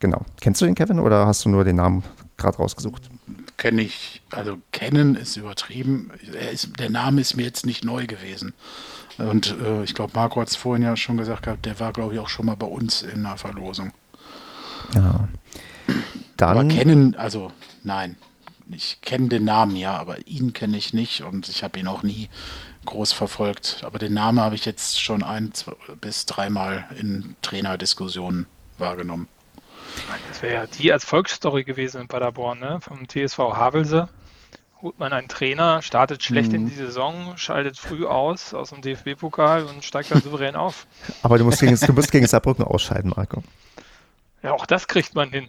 [0.00, 0.22] Genau.
[0.40, 2.02] Kennst du den, Kevin, oder hast du nur den Namen
[2.36, 3.10] gerade rausgesucht?
[3.62, 6.10] Kenne ich, also kennen ist übertrieben.
[6.52, 8.54] Ist, der Name ist mir jetzt nicht neu gewesen.
[9.18, 12.14] Und äh, ich glaube, Marco hat es vorhin ja schon gesagt gehabt, der war, glaube
[12.14, 13.92] ich, auch schon mal bei uns in einer Verlosung.
[14.96, 15.28] Ja.
[16.36, 16.58] Dann.
[16.58, 17.52] Aber kennen, also
[17.84, 18.16] nein,
[18.68, 22.02] ich kenne den Namen ja, aber ihn kenne ich nicht und ich habe ihn auch
[22.02, 22.28] nie
[22.84, 23.82] groß verfolgt.
[23.84, 28.46] Aber den Namen habe ich jetzt schon ein zwei, bis dreimal in Trainerdiskussionen
[28.76, 29.28] wahrgenommen.
[30.28, 32.80] Das wäre ja die Erfolgsstory gewesen in Paderborn, ne?
[32.80, 34.08] Vom TSV Havelse.
[34.80, 36.56] Holt man einen Trainer, startet schlecht mhm.
[36.56, 40.86] in die Saison, schaltet früh aus aus dem DFB-Pokal und steigt dann souverän auf.
[41.22, 43.44] Aber du musst gegen, du musst gegen Saarbrücken ausscheiden, Marco.
[44.42, 45.46] Ja, auch das kriegt man hin.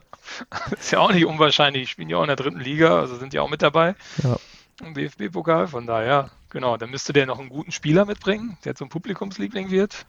[0.72, 1.84] ist ja auch nicht unwahrscheinlich.
[1.84, 3.94] Die spielen ja auch in der dritten Liga, also sind ja auch mit dabei.
[4.22, 4.36] Ja.
[4.84, 5.68] Im DFB-Pokal.
[5.68, 10.06] Von daher, genau, dann müsste der noch einen guten Spieler mitbringen, der zum Publikumsliebling wird.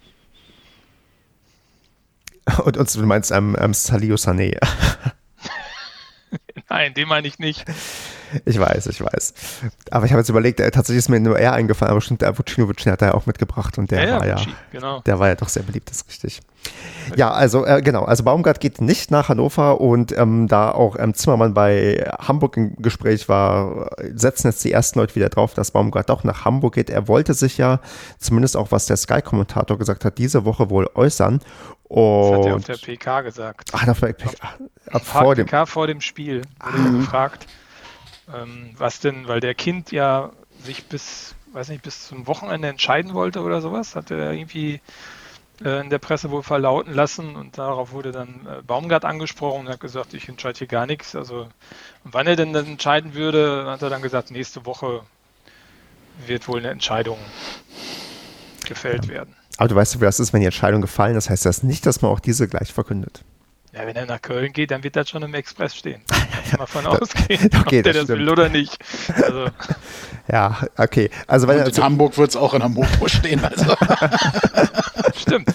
[2.65, 4.57] Und, und du meinst ähm, ähm, Salio Sané.
[6.69, 7.65] Nein, den meine ich nicht.
[8.45, 9.33] Ich weiß, ich weiß.
[9.91, 12.37] Aber ich habe jetzt überlegt, äh, tatsächlich ist mir nur er eingefallen, aber stimmt, der
[12.37, 14.37] Vucinovic hat er ja auch mitgebracht und der ja, war ja,
[14.71, 15.01] genau.
[15.01, 16.41] der war ja doch sehr beliebt, das ist richtig.
[17.15, 21.13] Ja, also äh, genau, also Baumgart geht nicht nach Hannover und ähm, da auch ähm,
[21.13, 26.09] Zimmermann bei Hamburg im Gespräch war, setzen jetzt die ersten Leute wieder drauf, dass Baumgart
[26.09, 26.89] doch nach Hamburg geht.
[26.89, 27.81] Er wollte sich ja,
[28.17, 31.41] zumindest auch was der Sky-Kommentator gesagt hat, diese Woche wohl äußern
[31.91, 33.71] und das hat er auf der PK gesagt.
[33.73, 34.31] Ach, auf der PK.
[34.91, 36.97] Ab vor dem PK vor dem Spiel wurde ah.
[36.97, 37.47] gefragt,
[38.33, 40.31] ähm, was denn, weil der Kind ja
[40.63, 44.79] sich bis, weiß nicht, bis zum Wochenende entscheiden wollte oder sowas, hat er irgendwie
[45.65, 49.69] äh, in der Presse wohl verlauten lassen und darauf wurde dann äh, Baumgart angesprochen und
[49.69, 51.13] hat gesagt, ich entscheide hier gar nichts.
[51.13, 51.49] Also
[52.05, 55.01] wann er denn dann entscheiden würde, hat er dann gesagt, nächste Woche
[56.25, 57.17] wird wohl eine Entscheidung
[58.65, 59.11] gefällt ja.
[59.11, 59.35] werden.
[59.61, 62.01] Aber du weißt, wie das ist, wenn die Entscheidung gefallen ist, heißt das nicht, dass
[62.01, 63.23] man auch diese gleich verkündet.
[63.73, 66.01] Ja, wenn er nach Köln geht, dann wird das schon im Express stehen.
[66.51, 68.79] ja, mal von ausgehen, okay, ob der das, das will oder nicht.
[69.13, 69.45] Also.
[70.31, 71.11] Ja, okay.
[71.27, 73.43] Also, wenn Und in also, Hamburg wird es auch in Hamburg stehen.
[73.43, 73.75] Also.
[75.15, 75.53] Stimmt.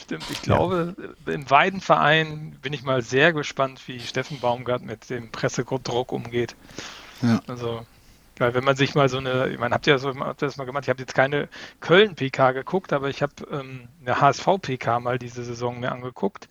[0.00, 0.24] Stimmt.
[0.30, 0.94] Ich glaube,
[1.26, 1.32] ja.
[1.32, 6.54] im Weidenverein bin ich mal sehr gespannt, wie Steffen Baumgart mit dem Pressedruck umgeht.
[7.22, 7.40] Ja.
[7.48, 7.84] Also
[8.40, 10.56] weil wenn man sich mal so eine, ich meine, habt ihr das, habt ihr das
[10.56, 10.84] mal gemacht?
[10.84, 11.48] Ich habe jetzt keine
[11.80, 16.48] Köln-PK geguckt, aber ich habe ähm, eine HSV-PK mal diese Saison mir angeguckt.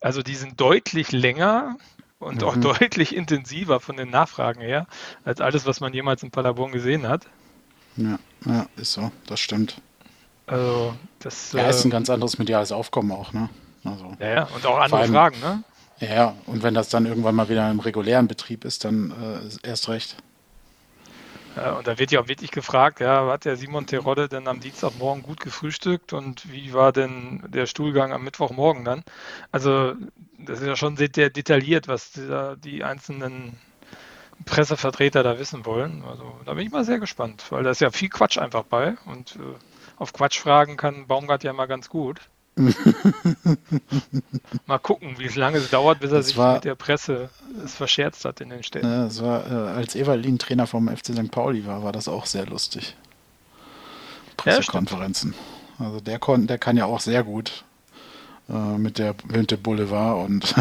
[0.00, 1.76] Also die sind deutlich länger
[2.18, 2.48] und mhm.
[2.48, 4.86] auch deutlich intensiver von den Nachfragen her,
[5.24, 7.26] als alles, was man jemals in Paderborn gesehen hat.
[7.96, 9.80] Ja, ja ist so, das stimmt.
[10.46, 13.48] Also das ja, ist ein äh, ganz anderes mediales Aufkommen auch, ne?
[13.84, 15.64] Also, ja, ja, und auch andere allem, Fragen, ne?
[15.98, 19.12] Ja, und wenn das dann irgendwann mal wieder im regulären Betrieb ist, dann
[19.62, 20.16] äh, erst recht.
[21.54, 25.22] Und da wird ja auch wirklich gefragt, ja, hat der Simon Terodde denn am Dienstagmorgen
[25.22, 29.04] gut gefrühstückt und wie war denn der Stuhlgang am Mittwochmorgen dann?
[29.50, 29.94] Also
[30.38, 33.60] das ist ja schon sehr detailliert, was die, die einzelnen
[34.46, 36.04] Pressevertreter da wissen wollen.
[36.04, 38.96] Also da bin ich mal sehr gespannt, weil da ist ja viel Quatsch einfach bei
[39.06, 39.58] und äh,
[39.96, 42.31] auf Quatschfragen kann Baumgart ja mal ganz gut.
[44.66, 47.30] mal gucken, wie lange es dauert, bis er das sich war, mit der Presse
[47.64, 48.86] es verscherzt hat in den Städten.
[48.86, 51.30] Ja, das war, äh, als Evalin Trainer vom FC St.
[51.30, 52.94] Pauli war, war das auch sehr lustig.
[54.36, 55.34] Pressekonferenzen.
[55.78, 57.64] Ja, also der, kon, der kann ja auch sehr gut
[58.50, 60.54] äh, mit, der, mit der Boulevard und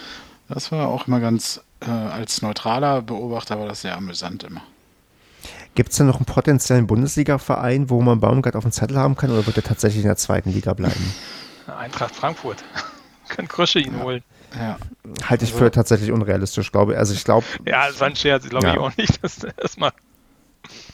[0.48, 4.60] das war auch immer ganz, äh, als neutraler Beobachter war das sehr amüsant immer.
[5.78, 9.30] Gibt es denn noch einen potenziellen Bundesliga-Verein, wo man Baumgart auf dem Zettel haben kann
[9.30, 11.14] oder wird er tatsächlich in der zweiten Liga bleiben?
[11.68, 12.64] Eintracht Frankfurt.
[13.28, 14.02] Kann Krösche ihn ja.
[14.02, 14.24] holen.
[14.58, 14.76] Ja.
[15.22, 16.98] Halte ich also, für tatsächlich unrealistisch, glaube ich.
[16.98, 17.46] Also ich glaube.
[17.64, 18.72] Ja, das war ein Scherz, glaube ja.
[18.72, 19.92] ich auch nicht, dass das mal.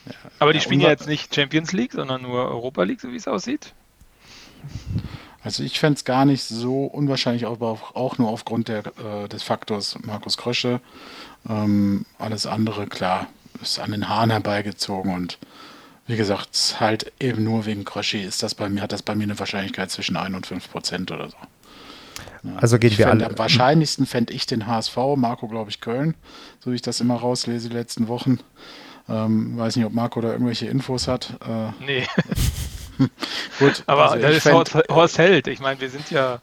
[0.05, 0.12] Ja.
[0.39, 3.26] Aber die spielen ja jetzt nicht Champions League, sondern nur Europa League, so wie es
[3.26, 3.72] aussieht.
[5.43, 9.45] Also ich fände es gar nicht so unwahrscheinlich, aber auch nur aufgrund der, äh, des
[9.45, 10.82] Faktors Markus Krösche.
[11.49, 13.28] Ähm, alles andere, klar,
[13.63, 15.39] ist an den Haaren herbeigezogen und
[16.07, 19.25] wie gesagt, halt eben nur wegen Kröschi ist das bei mir, hat das bei mir
[19.25, 21.37] eine Wahrscheinlichkeit zwischen 1 und 5 Prozent oder so.
[22.57, 23.27] Also geht wir alle.
[23.27, 26.15] Am wahrscheinlichsten fände ich den HSV, Marco glaube ich Köln,
[26.61, 28.39] so wie ich das immer rauslese die letzten Wochen.
[29.09, 31.39] Ähm, weiß nicht, ob Marco da irgendwelche Infos hat.
[31.47, 32.07] Äh, nee.
[33.59, 35.49] Gut, aber also das ist Horst, Horst, Held.
[35.49, 36.41] Ich meine, wir sind ja,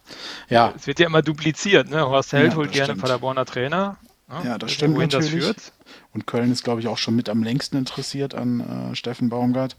[0.48, 1.88] ja, es wird ja immer dupliziert.
[1.88, 2.06] Ne?
[2.06, 3.02] Horst Held ja, holt gerne stimmt.
[3.02, 3.96] Paderborner Trainer.
[4.28, 4.40] Ne?
[4.44, 5.46] Ja, das stimmt natürlich.
[5.46, 5.72] Das
[6.14, 9.76] Und Köln ist, glaube ich, auch schon mit am längsten interessiert an äh, Steffen Baumgart.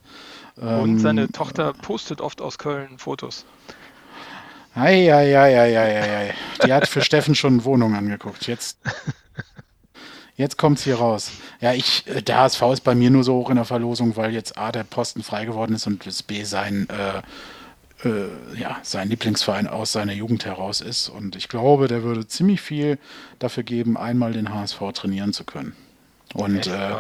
[0.60, 3.46] Ähm, Und seine Tochter postet oft aus Köln Fotos.
[4.76, 6.34] Eieieiei.
[6.66, 8.48] Die hat für Steffen schon Wohnung angeguckt.
[8.48, 8.80] Jetzt,
[10.36, 11.32] jetzt kommt es hier raus.
[11.62, 14.34] Ja, ich, äh, der HSV ist bei mir nur so hoch in der Verlosung, weil
[14.34, 19.68] jetzt A, der Posten frei geworden ist und B, sein, äh, äh, ja, sein Lieblingsverein
[19.68, 21.10] aus seiner Jugend heraus ist.
[21.10, 22.98] Und ich glaube, der würde ziemlich viel
[23.38, 25.76] dafür geben, einmal den HSV trainieren zu können.
[26.34, 26.92] Und äh,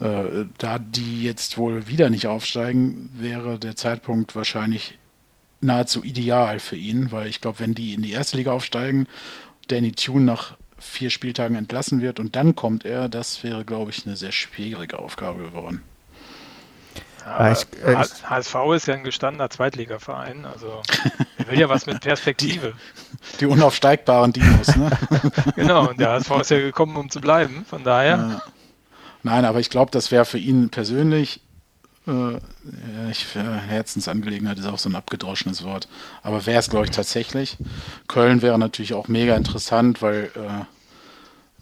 [0.00, 4.98] äh, da die jetzt wohl wieder nicht aufsteigen, wäre der Zeitpunkt wahrscheinlich
[5.60, 9.06] nahezu ideal für ihn, weil ich glaube, wenn die in die erste Liga aufsteigen,
[9.68, 14.06] Danny Tune nach vier Spieltagen entlassen wird und dann kommt er, das wäre, glaube ich,
[14.06, 15.82] eine sehr schwierige Aufgabe geworden.
[17.24, 20.82] Ja, ich, äh, HSV ist ja ein gestandener Zweitligaverein, also
[21.38, 22.74] er will ja was mit Perspektive.
[23.32, 24.90] Die, die unaufsteigbaren Dinos, ne?
[25.56, 28.16] genau, und der HSV ist ja gekommen, um zu bleiben, von daher.
[28.16, 28.42] Ja.
[29.24, 31.40] Nein, aber ich glaube, das wäre für ihn persönlich
[32.06, 32.36] äh,
[33.10, 35.88] ich, äh, Herzensangelegenheit ist auch so ein abgedroschenes Wort.
[36.22, 37.56] Aber wäre es, glaube ich, tatsächlich.
[38.06, 40.64] Köln wäre natürlich auch mega interessant, weil äh,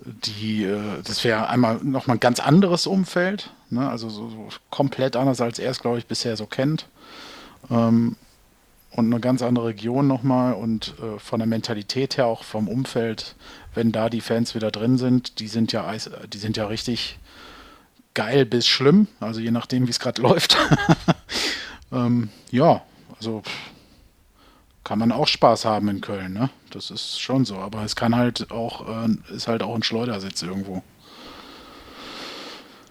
[0.05, 3.51] die, äh, das wäre einmal nochmal ein ganz anderes Umfeld.
[3.71, 3.89] Ne?
[3.89, 6.87] Also so, so, komplett anders, als er es, glaube ich, bisher so kennt.
[7.71, 8.17] Ähm,
[8.91, 13.37] und eine ganz andere Region nochmal und äh, von der Mentalität her auch vom Umfeld,
[13.75, 15.91] wenn da die Fans wieder drin sind, die sind ja,
[16.31, 17.19] die sind ja richtig
[18.15, 20.57] geil bis schlimm, also je nachdem, wie es gerade läuft.
[21.93, 22.83] ähm, ja,
[23.17, 23.43] also
[24.85, 26.51] kann man auch Spaß haben in Köln, ne?
[26.71, 30.43] Das ist schon so, aber es kann halt auch, äh, ist halt auch ein Schleudersitz
[30.43, 30.83] irgendwo.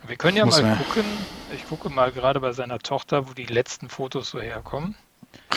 [0.07, 1.03] Wir können ja Muss mal gucken,
[1.53, 4.95] ich gucke mal gerade bei seiner Tochter, wo die letzten Fotos so herkommen.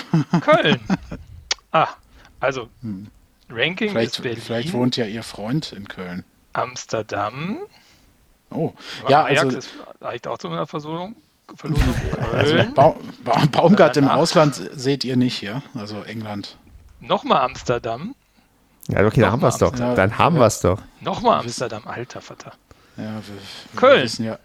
[0.40, 0.80] Köln.
[1.72, 1.88] Ah,
[2.40, 3.08] also hm.
[3.48, 4.42] Ranking vielleicht, ist Berlin.
[4.42, 6.24] Vielleicht wohnt ja ihr Freund in Köln.
[6.52, 7.58] Amsterdam.
[8.54, 8.72] Oh,
[9.08, 11.16] ja, Ajax also, ist vielleicht auch zu einer Verlosung.
[11.56, 11.94] Verlosung.
[12.32, 12.94] also ba
[13.24, 15.62] ba Baumgart im Ausland seht ihr nicht, ja?
[15.74, 16.56] Also England.
[17.00, 18.14] Nochmal Amsterdam.
[18.88, 19.76] Ja, okay, dann haben wir es doch.
[19.76, 20.42] Ja, dann haben ja.
[20.42, 20.80] wir es doch.
[21.00, 22.52] Nochmal Amsterdam, alter Vater.
[22.96, 24.08] Ja, wir, Köln.
[24.18, 24.38] Wir ja,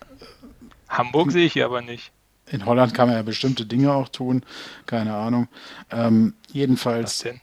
[0.89, 2.11] Hamburg sehe ich hier aber nicht.
[2.47, 4.43] In Holland kann man ja bestimmte Dinge auch tun.
[4.87, 5.47] Keine Ahnung.
[5.91, 7.23] Ähm, jedenfalls.
[7.25, 7.41] Was denn?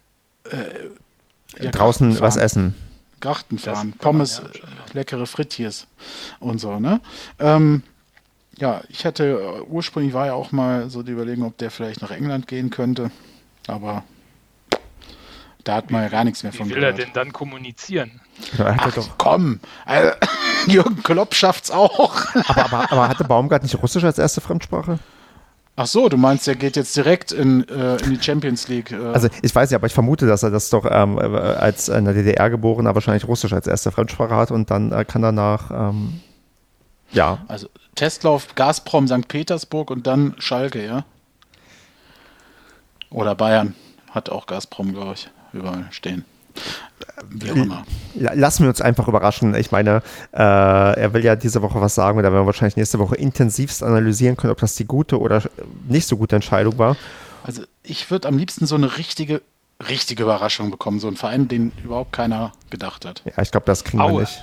[0.51, 2.75] Äh, ja, Draußen was essen.
[3.21, 4.61] Garten fahren, Pommes, ja,
[4.93, 5.87] leckere Frittiers
[6.39, 7.01] und so, ne?
[7.39, 7.83] Ähm,
[8.59, 12.03] ja, ich hatte, äh, ursprünglich war ja auch mal so die Überlegung, ob der vielleicht
[12.03, 13.11] nach England gehen könnte,
[13.67, 14.05] aber
[15.65, 16.99] da hat man ja gar nichts mehr von Wie will gehört.
[16.99, 18.21] er denn dann kommunizieren?
[18.59, 20.13] Ach, komm, also,
[20.67, 22.25] Jürgen Klopp schafft's auch.
[22.49, 24.99] aber, aber, aber hatte Baumgart nicht Russisch als erste Fremdsprache?
[25.79, 28.93] Ach so, du meinst, er geht jetzt direkt in, äh, in die Champions League.
[28.93, 29.13] Äh.
[29.13, 32.15] Also ich weiß ja, aber ich vermute, dass er das doch ähm, als in der
[32.15, 36.21] DDR geborener wahrscheinlich Russisch als erste Fremdsprache hat und dann äh, kann danach ähm,
[37.13, 37.39] ja.
[37.47, 39.29] Also Testlauf Gazprom St.
[39.29, 41.05] Petersburg und dann Schalke, ja?
[43.11, 43.75] Oder Bayern
[44.11, 46.25] hat auch Gazprom, glaube ich, überall stehen.
[47.31, 47.85] Wie auch immer.
[48.15, 49.55] lassen wir uns einfach überraschen.
[49.55, 50.03] Ich meine,
[50.33, 53.17] äh, er will ja diese Woche was sagen und da werden wir wahrscheinlich nächste Woche
[53.17, 55.43] intensivst analysieren können, ob das die gute oder
[55.89, 56.97] nicht so gute Entscheidung war.
[57.43, 59.43] Also ich würde am liebsten so eine richtige,
[59.89, 63.23] richtige Überraschung bekommen, so ein Verein, den überhaupt keiner gedacht hat.
[63.25, 64.13] Ja, ich glaube, das kriegen Aue.
[64.13, 64.43] wir nicht.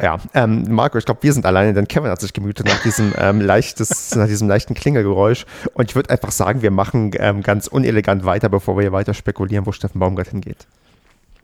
[0.00, 3.12] Ja, ähm, Marco, ich glaube, wir sind alleine, denn Kevin hat sich gemütet nach diesem,
[3.18, 5.44] ähm, leichtes, nach diesem leichten Klingelgeräusch.
[5.74, 9.14] Und ich würde einfach sagen, wir machen ähm, ganz unelegant weiter, bevor wir hier weiter
[9.14, 10.66] spekulieren, wo Steffen Baumgart hingeht.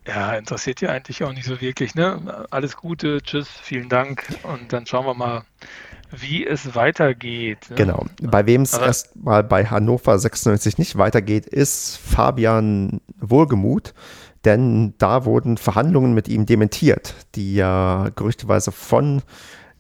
[0.06, 1.94] Ja, interessiert ja eigentlich auch nicht so wirklich.
[1.94, 2.46] Ne?
[2.50, 4.24] Alles Gute, tschüss, vielen Dank.
[4.42, 5.42] Und dann schauen wir mal,
[6.10, 7.68] wie es weitergeht.
[7.68, 7.76] Ne?
[7.76, 8.06] Genau.
[8.22, 13.92] Bei wem es erstmal bei Hannover 96 nicht weitergeht, ist Fabian Wohlgemuth
[14.44, 19.22] denn da wurden Verhandlungen mit ihm dementiert, die ja gerüchteweise von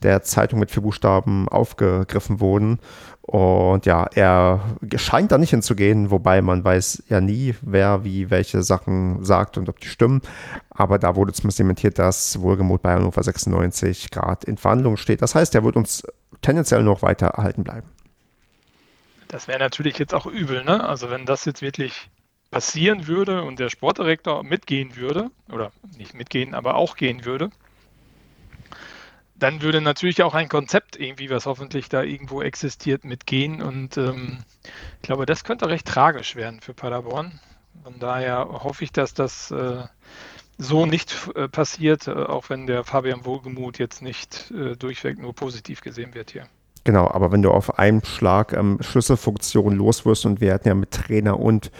[0.02, 2.78] der Zeitung mit vier Buchstaben aufgegriffen wurden.
[3.22, 4.60] Und ja, er
[4.96, 9.68] scheint da nicht hinzugehen, wobei man weiß ja nie, wer wie welche Sachen sagt und
[9.68, 10.22] ob die stimmen.
[10.70, 15.20] Aber da wurde zumindest dementiert, dass Wohlgemut bei Hannover 96 gerade in Verhandlungen steht.
[15.20, 16.04] Das heißt, er wird uns
[16.40, 17.88] tendenziell noch weiter erhalten bleiben.
[19.28, 20.82] Das wäre natürlich jetzt auch übel, ne?
[20.88, 22.08] Also wenn das jetzt wirklich
[22.50, 27.50] passieren würde und der Sportdirektor mitgehen würde, oder nicht mitgehen, aber auch gehen würde,
[29.38, 33.62] dann würde natürlich auch ein Konzept irgendwie, was hoffentlich da irgendwo existiert, mitgehen.
[33.62, 34.38] Und ähm,
[34.96, 37.38] ich glaube, das könnte recht tragisch werden für Paderborn.
[37.84, 39.84] Von daher hoffe ich, dass das äh,
[40.56, 45.34] so nicht äh, passiert, äh, auch wenn der Fabian Wohlgemuth jetzt nicht äh, durchweg nur
[45.34, 46.46] positiv gesehen wird hier.
[46.82, 50.90] Genau, aber wenn du auf einem Schlag ähm, Schlüsselfunktionen loswirst und wir hatten ja mit
[50.90, 51.70] Trainer und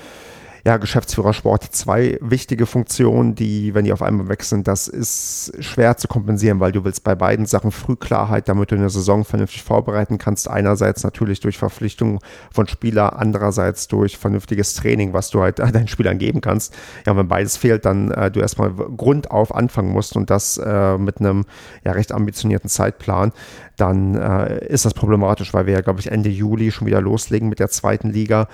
[0.65, 1.33] ja, Geschäftsführer
[1.71, 6.73] zwei wichtige Funktionen, die, wenn die auf einmal wechseln, das ist schwer zu kompensieren, weil
[6.73, 10.49] du willst bei beiden Sachen früh Klarheit, damit du eine Saison vernünftig vorbereiten kannst.
[10.49, 12.21] Einerseits natürlich durch Verpflichtung
[12.53, 16.75] von Spieler, andererseits durch vernünftiges Training, was du halt deinen Spielern geben kannst.
[17.07, 21.21] Ja, wenn beides fehlt, dann äh, du erstmal grundauf anfangen musst und das äh, mit
[21.21, 21.45] einem
[21.85, 23.33] ja recht ambitionierten Zeitplan,
[23.77, 27.49] dann äh, ist das problematisch, weil wir ja, glaube ich, Ende Juli schon wieder loslegen
[27.49, 28.49] mit der zweiten Liga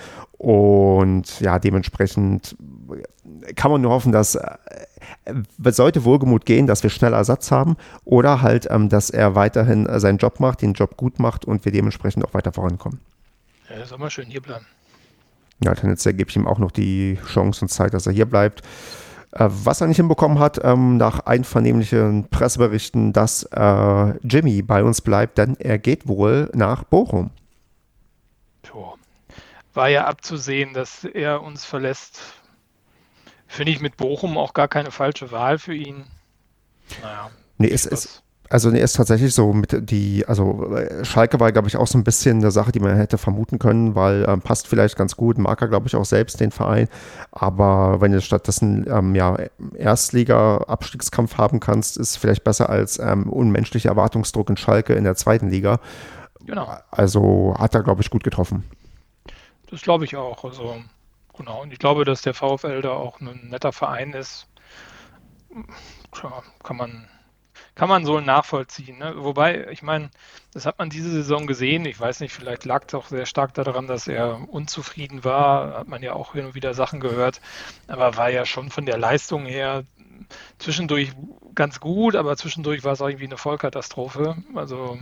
[0.45, 2.55] und ja, dementsprechend
[3.57, 4.59] kann man nur hoffen, dass äh,
[5.71, 9.99] sollte Wohlgemut gehen, dass wir schnell Ersatz haben oder halt, ähm, dass er weiterhin äh,
[10.01, 13.01] seinen Job macht, den Job gut macht und wir dementsprechend auch weiter vorankommen.
[13.71, 14.67] Ja, soll mal schön hier bleiben.
[15.65, 18.61] Ja, tendenziell gebe ich ihm auch noch die Chance und Zeit, dass er hier bleibt.
[19.33, 25.01] Äh, was er nicht hinbekommen hat, ähm, nach einvernehmlichen Presseberichten, dass äh, Jimmy bei uns
[25.01, 27.31] bleibt, denn er geht wohl nach Bochum
[29.75, 32.21] war ja abzusehen, dass er uns verlässt.
[33.47, 36.05] Finde ich mit Bochum auch gar keine falsche Wahl für ihn.
[37.03, 37.31] Naja.
[37.59, 38.23] Nee, es ist.
[38.51, 42.05] Also nee, ist tatsächlich so mit die, also Schalke war, glaube ich, auch so ein
[42.05, 45.61] bisschen eine Sache, die man hätte vermuten können, weil ähm, passt vielleicht ganz gut, mag
[45.63, 46.89] er, glaube ich, auch selbst den Verein.
[47.33, 49.37] Aber wenn du stattdessen ähm, ja,
[49.77, 55.49] Erstliga-Abstiegskampf haben kannst, ist vielleicht besser als ähm, unmenschlicher Erwartungsdruck in Schalke in der zweiten
[55.49, 55.81] Liga.
[56.45, 56.69] Genau.
[56.91, 58.63] Also hat er, glaube ich, gut getroffen.
[59.75, 60.45] Das glaube ich auch.
[60.45, 60.81] Also,
[61.37, 61.63] genau.
[61.63, 64.47] Und ich glaube, dass der VfL da auch ein netter Verein ist.
[66.13, 67.09] Tja, kann man,
[67.75, 68.99] kann man so nachvollziehen.
[68.99, 69.15] Ne?
[69.17, 70.11] Wobei, ich meine,
[70.53, 71.87] das hat man diese Saison gesehen.
[71.87, 75.79] Ich weiß nicht, vielleicht lag es auch sehr stark daran, dass er unzufrieden war.
[75.81, 77.41] Hat man ja auch hin und wieder Sachen gehört.
[77.89, 79.83] Aber war ja schon von der Leistung her
[80.59, 81.11] zwischendurch
[81.57, 84.37] ganz gut, aber zwischendurch war es auch irgendwie eine Vollkatastrophe.
[84.55, 85.01] Also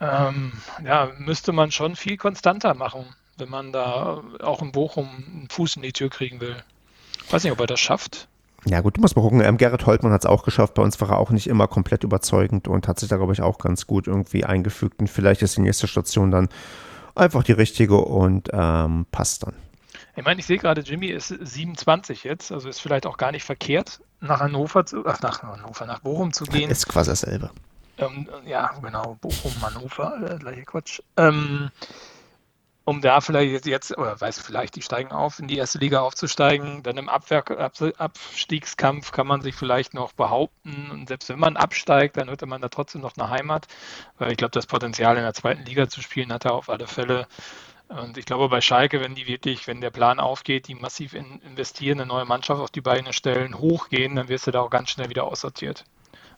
[0.00, 3.04] ähm, ja, müsste man schon viel konstanter machen
[3.38, 6.56] wenn man da auch in Bochum einen Fuß in die Tür kriegen will.
[7.26, 8.28] Ich weiß nicht, ob er das schafft.
[8.66, 9.42] Ja, gut, du musst mal gucken.
[9.42, 10.74] Ähm, Gerrit Holtmann hat es auch geschafft.
[10.74, 13.42] Bei uns war er auch nicht immer komplett überzeugend und hat sich da, glaube ich,
[13.42, 15.00] auch ganz gut irgendwie eingefügt.
[15.00, 16.48] Und vielleicht ist die nächste Station dann
[17.14, 19.54] einfach die richtige und ähm, passt dann.
[20.16, 23.44] Ich meine, ich sehe gerade, Jimmy ist 27 jetzt, also ist vielleicht auch gar nicht
[23.44, 26.70] verkehrt, nach Hannover zu, ach, nach Hannover, nach Bochum zu gehen.
[26.70, 27.50] Ist quasi dasselbe.
[27.98, 31.00] Ähm, ja, genau, Bochum, Hannover, äh, gleiche Quatsch.
[31.16, 31.70] Ähm,
[32.84, 36.82] um da vielleicht jetzt, oder weiß vielleicht, die steigen auf, in die erste Liga aufzusteigen.
[36.82, 37.42] Dann im Abwehr,
[37.98, 40.90] Abstiegskampf kann man sich vielleicht noch behaupten.
[40.90, 43.66] Und selbst wenn man absteigt, dann hätte man da trotzdem noch eine Heimat.
[44.18, 46.86] Weil ich glaube, das Potenzial in der zweiten Liga zu spielen hat er auf alle
[46.86, 47.26] Fälle.
[47.88, 51.40] Und ich glaube, bei Schalke, wenn die wirklich, wenn der Plan aufgeht, die massiv in,
[51.40, 54.90] investieren, eine neue Mannschaft auf die Beine stellen, hochgehen, dann wirst du da auch ganz
[54.90, 55.84] schnell wieder aussortiert.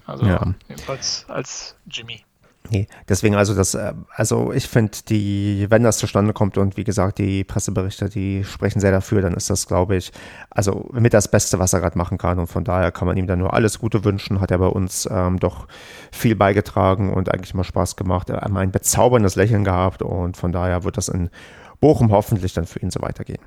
[0.07, 0.55] Also ja.
[0.69, 2.25] jedenfalls als Jimmy.
[2.71, 6.85] Nee, deswegen also das, äh, also ich finde die, wenn das zustande kommt und wie
[6.85, 10.13] gesagt, die Presseberichte, die sprechen sehr dafür, dann ist das, glaube ich,
[10.51, 13.27] also mit das Beste, was er gerade machen kann und von daher kann man ihm
[13.27, 15.69] dann nur alles Gute wünschen, hat er bei uns ähm, doch
[16.11, 20.53] viel beigetragen und eigentlich mal Spaß gemacht, er hat ein bezauberndes Lächeln gehabt und von
[20.53, 21.31] daher wird das in
[21.81, 23.41] Bochum hoffentlich dann für ihn so weitergehen.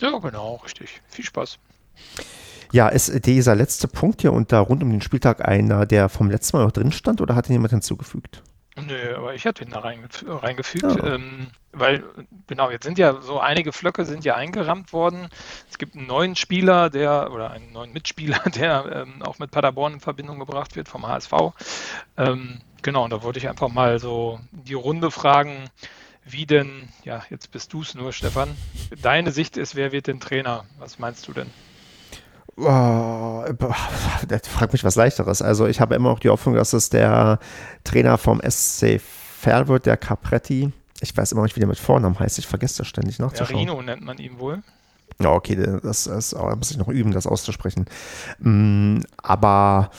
[0.00, 1.00] Ja, genau, richtig.
[1.08, 1.58] Viel Spaß.
[2.72, 6.30] Ja, ist dieser letzte Punkt hier und da rund um den Spieltag einer, der vom
[6.30, 8.42] letzten Mal noch drin stand oder hat ihn jemand hinzugefügt?
[8.86, 11.14] Nö, aber ich hatte ihn da reingefügt, ja.
[11.14, 12.04] ähm, weil,
[12.46, 15.28] genau, jetzt sind ja so einige Flöcke sind ja eingerammt worden.
[15.70, 19.94] Es gibt einen neuen Spieler, der, oder einen neuen Mitspieler, der ähm, auch mit Paderborn
[19.94, 21.32] in Verbindung gebracht wird vom HSV.
[22.16, 25.70] Ähm, genau, und da wollte ich einfach mal so die Runde fragen,
[26.24, 28.56] wie denn, ja, jetzt bist du es nur, Stefan,
[29.02, 30.64] deine Sicht ist, wer wird denn Trainer?
[30.78, 31.50] Was meinst du denn?
[32.56, 32.64] Oh,
[34.28, 35.42] das fragt mich was leichteres.
[35.42, 37.38] Also ich habe immer noch die Hoffnung, dass es der
[37.84, 40.72] Trainer vom SC Fair wird, der Capretti.
[41.00, 42.38] Ich weiß immer noch nicht, wie der mit Vornamen heißt.
[42.38, 43.66] Ich vergesse das ständig nachzuschauen.
[43.66, 44.62] Ja, Rino nennt man ihn wohl.
[45.18, 47.86] Ja, okay, das, das, das muss ich noch üben, das auszusprechen.
[48.38, 49.90] Mm, aber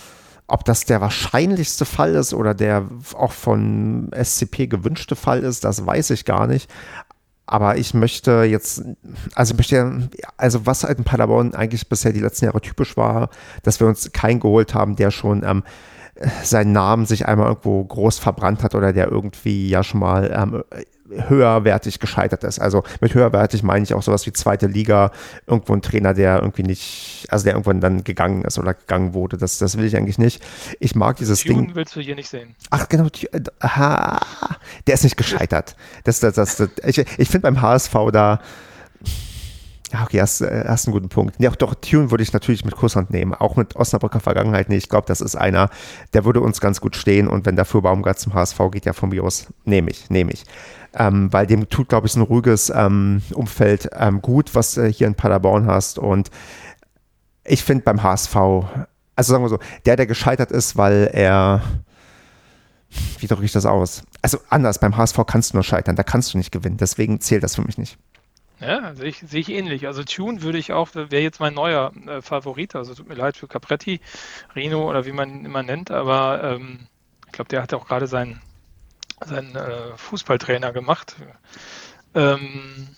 [0.47, 2.85] ob das der wahrscheinlichste Fall ist oder der
[3.15, 6.69] auch von SCP gewünschte Fall ist, das weiß ich gar nicht.
[7.51, 8.81] Aber ich möchte jetzt,
[9.35, 13.29] also möchte, also was halt in Paderborn eigentlich bisher die letzten Jahre typisch war,
[13.63, 15.63] dass wir uns keinen geholt haben, der schon ähm,
[16.43, 20.63] seinen Namen sich einmal irgendwo groß verbrannt hat oder der irgendwie ja schon mal ähm,
[21.11, 22.59] höherwertig gescheitert ist.
[22.59, 25.11] Also mit höherwertig meine ich auch sowas wie zweite Liga,
[25.47, 29.37] irgendwo ein Trainer, der irgendwie nicht, also der irgendwann dann gegangen ist oder gegangen wurde.
[29.37, 30.43] Das, das will ich eigentlich nicht.
[30.79, 31.75] Ich mag dieses Tune Ding.
[31.75, 32.55] willst du hier nicht sehen.
[32.69, 34.19] Ach genau, äh, aha,
[34.87, 35.75] der ist nicht gescheitert.
[36.03, 38.39] Das, das, das, das ich ich finde beim HSV da,
[39.91, 41.35] ja, okay, hast, äh, hast einen guten Punkt.
[41.39, 43.33] Ja, doch, Tune würde ich natürlich mit Kusshand nehmen.
[43.33, 44.69] Auch mit Osnabrücker Vergangenheit.
[44.69, 45.69] Nee, ich glaube, das ist einer,
[46.13, 47.27] der würde uns ganz gut stehen.
[47.27, 50.45] Und wenn dafür Baumgart zum HSV geht, ja von mir aus, nehme ich, nehme ich
[50.93, 54.87] ähm, weil dem tut, glaube ich, so ein ruhiges ähm, Umfeld ähm, gut, was du
[54.87, 55.99] hier in Paderborn hast.
[55.99, 56.29] Und
[57.43, 61.61] ich finde beim HSV, also sagen wir so, der, der gescheitert ist, weil er,
[63.19, 64.03] wie drücke ich das aus?
[64.21, 66.77] Also anders, beim HSV kannst du nur scheitern, da kannst du nicht gewinnen.
[66.77, 67.97] Deswegen zählt das für mich nicht.
[68.59, 69.87] Ja, sehe ich, sehe ich ähnlich.
[69.87, 72.75] Also Tune würde ich auch, wäre jetzt mein neuer äh, Favorit.
[72.75, 74.01] Also tut mir leid für Capretti,
[74.55, 76.87] Reno oder wie man ihn immer nennt, aber ähm,
[77.25, 78.39] ich glaube, der hat auch gerade seinen
[79.25, 81.15] seinen äh, Fußballtrainer gemacht.
[82.13, 82.95] Ähm,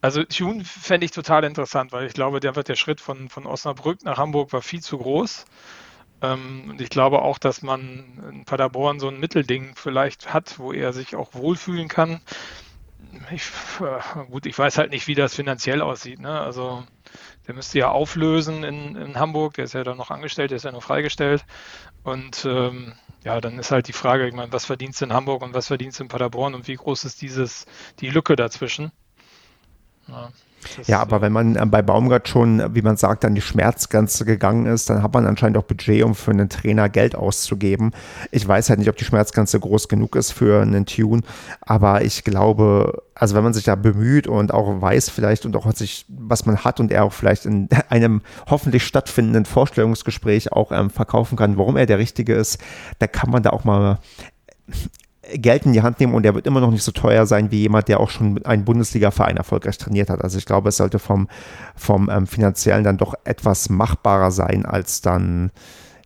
[0.00, 3.46] also Tune fände ich total interessant, weil ich glaube, der wird der Schritt von, von
[3.46, 5.46] Osnabrück nach Hamburg war viel zu groß.
[6.20, 10.72] Ähm, und ich glaube auch, dass man in Paderborn so ein Mittelding vielleicht hat, wo
[10.72, 12.20] er sich auch wohlfühlen kann.
[13.30, 13.50] Ich,
[13.80, 16.20] äh, gut, ich weiß halt nicht, wie das finanziell aussieht.
[16.20, 16.40] Ne?
[16.40, 16.84] Also
[17.46, 20.64] der müsste ja auflösen in, in Hamburg, der ist ja dann noch angestellt, der ist
[20.64, 21.44] ja nur freigestellt.
[22.02, 22.94] Und ähm,
[23.24, 25.68] ja, dann ist halt die Frage, ich meine, was verdienst du in Hamburg und was
[25.68, 27.66] verdienst du in Paderborn und wie groß ist dieses,
[28.00, 28.92] die Lücke dazwischen?
[30.08, 30.32] Ja.
[30.86, 34.66] Ja, aber wenn man äh, bei Baumgart schon, wie man sagt, an die Schmerzgrenze gegangen
[34.66, 37.92] ist, dann hat man anscheinend auch Budget, um für einen Trainer Geld auszugeben.
[38.30, 41.22] Ich weiß halt nicht, ob die Schmerzgrenze groß genug ist für einen Tune,
[41.60, 45.70] aber ich glaube, also wenn man sich da bemüht und auch weiß vielleicht und auch
[45.72, 50.90] sich, was man hat und er auch vielleicht in einem hoffentlich stattfindenden Vorstellungsgespräch auch ähm,
[50.90, 52.58] verkaufen kann, warum er der Richtige ist,
[52.98, 53.98] da kann man da auch mal
[55.34, 57.62] Geld in die Hand nehmen und der wird immer noch nicht so teuer sein wie
[57.62, 60.22] jemand, der auch schon einen Bundesliga-Verein erfolgreich trainiert hat.
[60.22, 61.28] Also ich glaube, es sollte vom,
[61.76, 65.50] vom ähm, finanziellen dann doch etwas machbarer sein als dann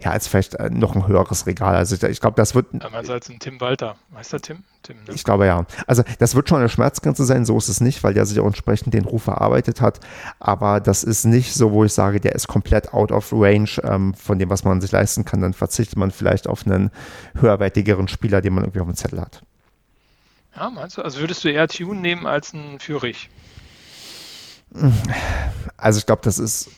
[0.00, 1.74] ja, als vielleicht äh, noch ein höheres Regal.
[1.74, 2.66] Also ich, ich glaube, das wird.
[2.72, 3.96] Damals als ein Tim Walter.
[4.10, 4.64] Weißt du Tim?
[4.82, 5.14] Tim ne?
[5.14, 5.66] Ich glaube ja.
[5.86, 8.46] Also das wird schon eine Schmerzgrenze sein, so ist es nicht, weil der sich auch
[8.46, 9.98] entsprechend den Ruf erarbeitet hat.
[10.38, 14.14] Aber das ist nicht so, wo ich sage, der ist komplett out of range ähm,
[14.14, 15.40] von dem, was man sich leisten kann.
[15.40, 16.90] Dann verzichtet man vielleicht auf einen
[17.34, 19.42] höherwertigeren Spieler, den man irgendwie auf dem Zettel hat.
[20.54, 21.02] Ja, meinst du?
[21.02, 23.30] Also würdest du eher Tune nehmen als ein Fürich?
[25.76, 26.70] Also ich glaube, das ist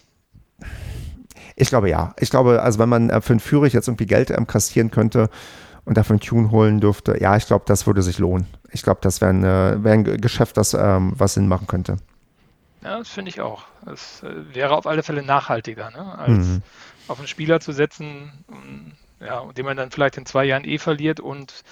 [1.61, 2.15] ich glaube ja.
[2.19, 5.29] Ich glaube, also wenn man äh, für einen Führer jetzt irgendwie Geld ähm, kassieren könnte
[5.85, 8.47] und dafür einen Tune holen dürfte, ja, ich glaube, das würde sich lohnen.
[8.73, 11.97] Ich glaube, das wäre äh, wär ein Geschäft, das ähm, was Sinn machen könnte.
[12.83, 13.65] Ja, das finde ich auch.
[13.93, 16.19] Es äh, wäre auf alle Fälle nachhaltiger, ne?
[16.19, 16.63] als mhm.
[17.09, 18.33] auf einen Spieler zu setzen,
[19.21, 21.63] ja, den man dann vielleicht in zwei Jahren eh verliert und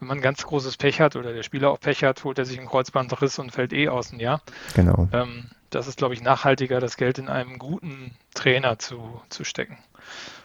[0.00, 2.58] wenn man ganz großes Pech hat oder der Spieler auch Pech hat, holt er sich
[2.58, 4.40] einen Kreuzbandriss und fällt eh aus dem Jahr.
[4.74, 5.08] Genau.
[5.12, 9.78] Ähm, das ist, glaube ich, nachhaltiger, das Geld in einem guten Trainer zu, zu stecken.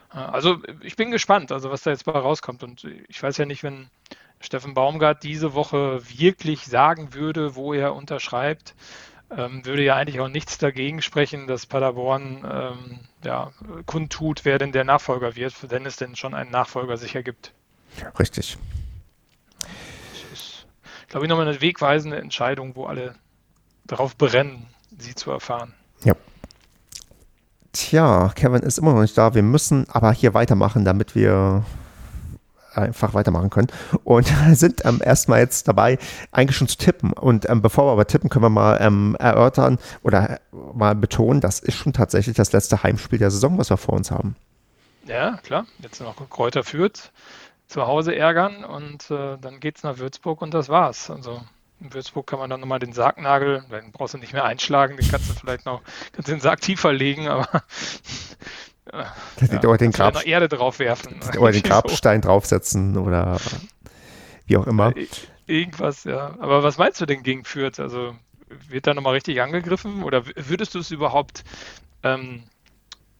[0.09, 2.63] Also ich bin gespannt, also was da jetzt mal rauskommt.
[2.63, 3.89] Und ich weiß ja nicht, wenn
[4.39, 8.73] Steffen Baumgart diese Woche wirklich sagen würde, wo er unterschreibt,
[9.35, 13.51] ähm, würde ja eigentlich auch nichts dagegen sprechen, dass Paderborn ähm, ja,
[13.85, 17.53] kundtut, wer denn der Nachfolger wird, wenn es denn schon einen Nachfolger sicher gibt.
[18.17, 18.57] Richtig.
[19.59, 20.67] Das ist,
[21.09, 23.13] glaube ich, nochmal eine wegweisende Entscheidung, wo alle
[23.85, 24.65] darauf brennen,
[24.97, 25.73] sie zu erfahren.
[26.03, 26.13] Ja.
[27.71, 29.35] Tja, Kevin ist immer noch nicht da.
[29.35, 31.63] Wir müssen aber hier weitermachen, damit wir
[32.73, 33.67] einfach weitermachen können.
[34.03, 35.97] Und sind ähm, erstmal jetzt dabei,
[36.31, 37.13] eigentlich schon zu tippen.
[37.13, 41.59] Und ähm, bevor wir aber tippen, können wir mal ähm, erörtern oder mal betonen, das
[41.59, 44.35] ist schon tatsächlich das letzte Heimspiel der Saison, was wir vor uns haben.
[45.05, 45.65] Ja, klar.
[45.79, 47.11] Jetzt noch Kräuter führt,
[47.67, 51.09] zu Hause ärgern und äh, dann es nach Würzburg und das war's.
[51.09, 51.41] Also
[51.79, 55.09] in Würzburg kann man dann nochmal den Sargnagel, den brauchst du nicht mehr einschlagen, den
[55.09, 57.47] kannst du vielleicht noch, kannst den Sarg tiefer legen, aber
[58.93, 61.19] ja, oder den Grab, Erde drauf werfen.
[61.37, 63.39] Oder den Grabstein draufsetzen oder
[64.45, 64.93] wie auch immer.
[65.45, 66.35] Irgendwas, ja.
[66.39, 67.79] Aber was meinst du denn gegen Fürth?
[67.79, 68.15] Also
[68.67, 71.43] wird da nochmal richtig angegriffen oder würdest du es überhaupt
[72.03, 72.43] ähm,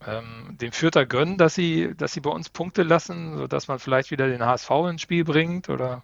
[0.05, 4.12] ähm, den Fürther gönnen, dass sie, dass sie bei uns Punkte lassen, sodass man vielleicht
[4.12, 6.03] wieder den HSV ins Spiel bringt oder?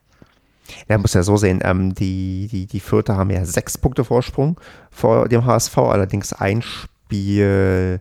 [0.88, 4.60] Ja, muss ja so sehen, ähm, die, die, die Fürther haben ja sechs Punkte Vorsprung
[4.92, 8.00] vor dem HSV, allerdings ein Spiel,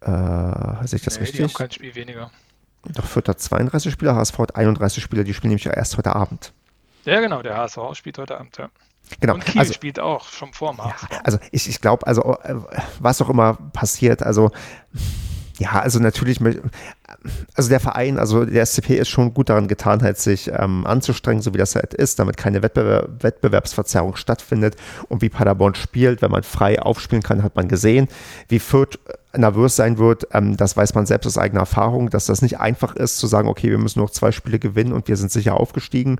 [0.00, 0.06] äh,
[0.86, 1.36] sehe ich das nee, richtig?
[1.38, 2.30] Die haben kein Spiel weniger.
[2.84, 6.52] Doch Fürth hat 32 Spieler, HSV hat 31 Spieler, die spielen nämlich erst heute Abend.
[7.04, 8.68] Ja, genau, der HSV spielt heute Abend, ja.
[9.20, 9.34] Genau.
[9.34, 10.74] Und Kiel also, spielt auch schon vor.
[10.78, 10.94] Ja,
[11.24, 12.54] also ich, ich glaube, also äh,
[12.98, 14.50] was auch immer passiert, also
[15.58, 16.40] ja, also natürlich,
[17.54, 21.42] also der Verein, also der SCP ist schon gut daran getan, halt sich ähm, anzustrengen,
[21.42, 24.76] so wie das halt ist, damit keine Wettbewerb Wettbewerbsverzerrung stattfindet
[25.08, 28.08] und wie Paderborn spielt, wenn man frei aufspielen kann, hat man gesehen,
[28.48, 28.98] wie Fürth
[29.34, 32.94] nervös sein wird, ähm, das weiß man selbst aus eigener Erfahrung, dass das nicht einfach
[32.94, 36.18] ist zu sagen, okay, wir müssen noch zwei Spiele gewinnen und wir sind sicher aufgestiegen.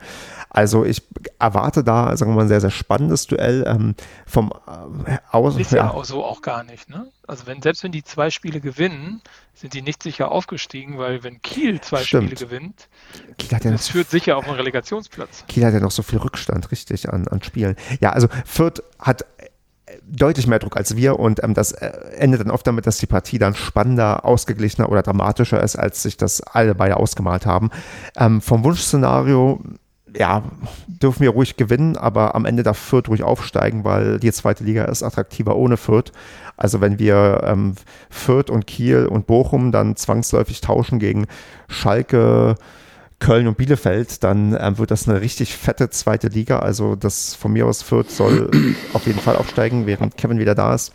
[0.51, 1.03] Also ich
[1.39, 3.95] erwarte da, sagen wir mal, ein sehr, sehr spannendes Duell ähm,
[4.27, 4.53] vom
[5.07, 5.57] äh, Aus.
[5.57, 7.07] Ist ja, ja so auch gar nicht, ne?
[7.27, 9.23] Also wenn, selbst wenn die zwei Spiele gewinnen,
[9.55, 12.31] sind die nicht sicher aufgestiegen, weil wenn Kiel zwei Stimmt.
[12.31, 12.89] Spiele gewinnt,
[13.39, 15.45] Kiel hat ja das führt sicher auf einen Relegationsplatz.
[15.47, 17.77] Kiel hat ja noch so viel Rückstand, richtig, an, an Spielen.
[18.01, 19.27] Ja, also Fürth hat
[20.05, 23.07] deutlich mehr Druck als wir und ähm, das äh, endet dann oft damit, dass die
[23.07, 27.71] Partie dann spannender, ausgeglichener oder dramatischer ist, als sich das alle beide ausgemalt haben.
[28.17, 29.63] Ähm, vom Wunschszenario
[30.17, 30.43] ja,
[30.87, 34.85] dürfen wir ruhig gewinnen, aber am Ende darf Fürth ruhig aufsteigen, weil die zweite Liga
[34.85, 36.13] ist attraktiver ohne Fürth.
[36.57, 37.75] Also wenn wir ähm,
[38.11, 41.27] Fürth und Kiel und Bochum dann zwangsläufig tauschen gegen
[41.69, 42.57] Schalke,
[43.19, 46.59] Köln und Bielefeld, dann ähm, wird das eine richtig fette zweite Liga.
[46.59, 48.51] Also das von mir aus Fürth soll
[48.93, 50.93] auf jeden Fall aufsteigen, während Kevin wieder da ist.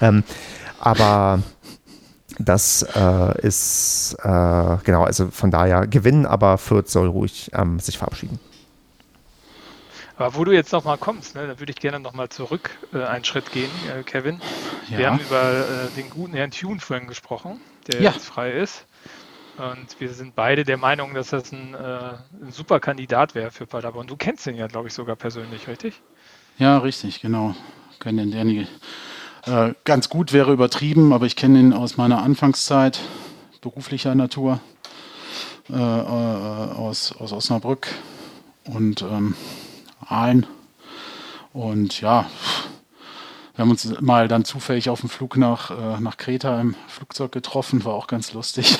[0.00, 0.22] Ähm,
[0.78, 1.42] aber
[2.38, 7.98] das äh, ist äh, genau, also von daher gewinnen, aber Fürth soll ruhig ähm, sich
[7.98, 8.38] verabschieden.
[10.16, 13.24] Aber wo du jetzt nochmal kommst, ne, da würde ich gerne nochmal zurück äh, einen
[13.24, 14.40] Schritt gehen, äh, Kevin.
[14.88, 14.98] Ja.
[14.98, 18.12] Wir haben über äh, den guten Herrn Tune vorhin gesprochen, der ja.
[18.12, 18.86] jetzt frei ist.
[19.56, 23.66] Und wir sind beide der Meinung, dass das ein, äh, ein super Kandidat wäre für
[23.66, 24.06] Paderborn.
[24.06, 26.00] Du kennst ihn ja, glaube ich, sogar persönlich, richtig?
[26.58, 27.54] Ja, richtig, genau.
[28.00, 28.66] Kennen den Danny.
[29.46, 33.00] Äh, ganz gut wäre übertrieben, aber ich kenne ihn aus meiner Anfangszeit
[33.60, 34.60] beruflicher Natur
[35.70, 37.88] äh aus, aus Osnabrück
[38.66, 39.34] und ähm,
[40.08, 40.46] Aalen.
[41.52, 42.26] Und ja,
[43.54, 47.30] wir haben uns mal dann zufällig auf dem Flug nach, äh, nach Kreta im Flugzeug
[47.30, 48.78] getroffen, war auch ganz lustig.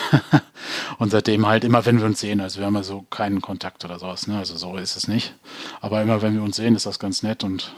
[0.99, 3.85] und seitdem halt immer, wenn wir uns sehen, also wir haben ja so keinen Kontakt
[3.85, 4.39] oder sowas, ne?
[4.39, 5.35] also so ist es nicht.
[5.81, 7.73] Aber immer, wenn wir uns sehen, ist das ganz nett und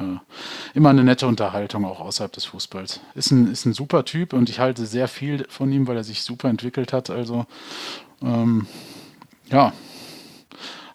[0.00, 0.18] äh,
[0.72, 3.00] immer eine nette Unterhaltung auch außerhalb des Fußballs.
[3.14, 6.04] Ist ein, ist ein super Typ und ich halte sehr viel von ihm, weil er
[6.04, 7.10] sich super entwickelt hat.
[7.10, 7.44] Also
[8.22, 8.66] ähm,
[9.50, 9.74] ja,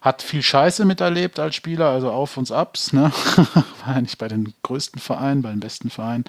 [0.01, 2.93] hat viel Scheiße miterlebt als Spieler, also Auf und Abs.
[2.93, 3.11] Ne?
[3.85, 6.23] War ja nicht bei den größten Vereinen, bei den besten Vereinen.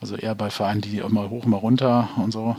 [0.00, 2.56] Also eher bei Vereinen, die immer hoch, immer runter und so.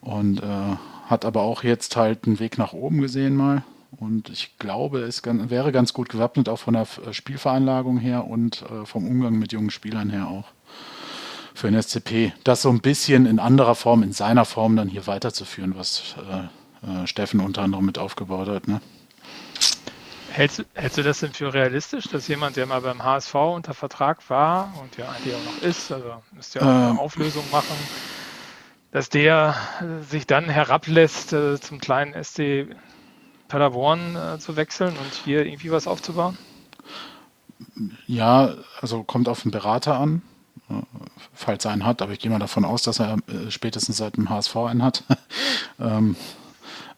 [0.00, 0.76] Und äh,
[1.06, 3.64] hat aber auch jetzt halt einen Weg nach oben gesehen mal.
[3.98, 8.62] Und ich glaube, es wäre ganz gut gewappnet, auch von der äh, Spielveranlagung her und
[8.62, 10.44] äh, vom Umgang mit jungen Spielern her auch
[11.54, 12.32] für den SCP.
[12.44, 16.14] Das so ein bisschen in anderer Form, in seiner Form dann hier weiterzuführen, was
[16.82, 18.66] äh, Steffen unter anderem mit aufgebaut hat.
[18.66, 18.80] Ne?
[20.32, 24.28] Hältst, hältst, du das denn für realistisch, dass jemand, der mal beim HSV unter Vertrag
[24.30, 26.98] war und ja eigentlich auch noch ist, also müsste ja auch eine ähm.
[26.98, 27.76] Auflösung machen,
[28.92, 29.54] dass der
[30.08, 32.66] sich dann herablässt, äh, zum kleinen SC
[33.48, 36.38] Paderborn äh, zu wechseln und hier irgendwie was aufzubauen?
[38.06, 40.22] Ja, also kommt auf den Berater an,
[40.70, 40.74] äh,
[41.34, 44.16] falls er einen hat, aber ich gehe mal davon aus, dass er äh, spätestens seit
[44.16, 45.04] dem HSV einen hat.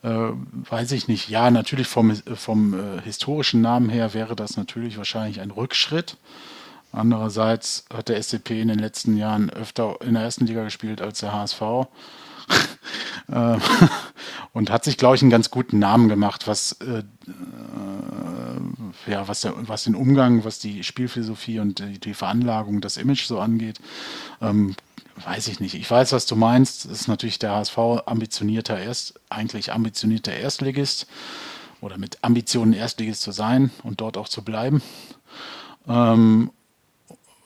[0.05, 0.33] äh,
[0.71, 1.31] weiß ich nicht.
[1.31, 6.19] Ja, natürlich vom, vom äh, historischen Namen her wäre das natürlich wahrscheinlich ein Rückschritt.
[6.93, 11.21] Andererseits hat der SCP in den letzten Jahren öfter in der ersten Liga gespielt als
[11.21, 11.61] der HSV.
[13.27, 13.57] Äh,
[14.53, 17.03] und hat sich, glaube ich, einen ganz guten Namen gemacht, was, äh, äh,
[19.11, 23.25] ja, was, der, was den Umgang, was die Spielphilosophie und die, die Veranlagung, das Image
[23.25, 23.81] so angeht.
[24.43, 24.77] Ähm,
[25.17, 25.75] weiß ich nicht.
[25.75, 26.85] Ich weiß, was du meinst.
[26.85, 31.07] Das ist natürlich der HSV ambitionierter Erst, eigentlich ambitionierter Erstligist
[31.81, 34.83] oder mit Ambitionen Erstligist zu sein und dort auch zu bleiben.
[35.89, 36.51] Ähm,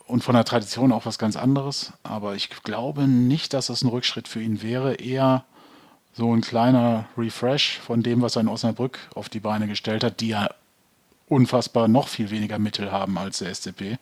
[0.06, 1.92] und von der Tradition auch was ganz anderes.
[2.02, 4.94] Aber ich glaube nicht, dass das ein Rückschritt für ihn wäre.
[4.94, 5.44] Eher
[6.14, 10.20] so ein kleiner Refresh von dem, was er in Osnabrück auf die Beine gestellt hat,
[10.20, 10.48] die ja
[11.28, 13.98] unfassbar noch viel weniger Mittel haben als der SCP.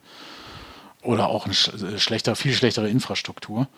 [1.02, 3.68] Oder auch eine äh, schlechter, viel schlechtere Infrastruktur.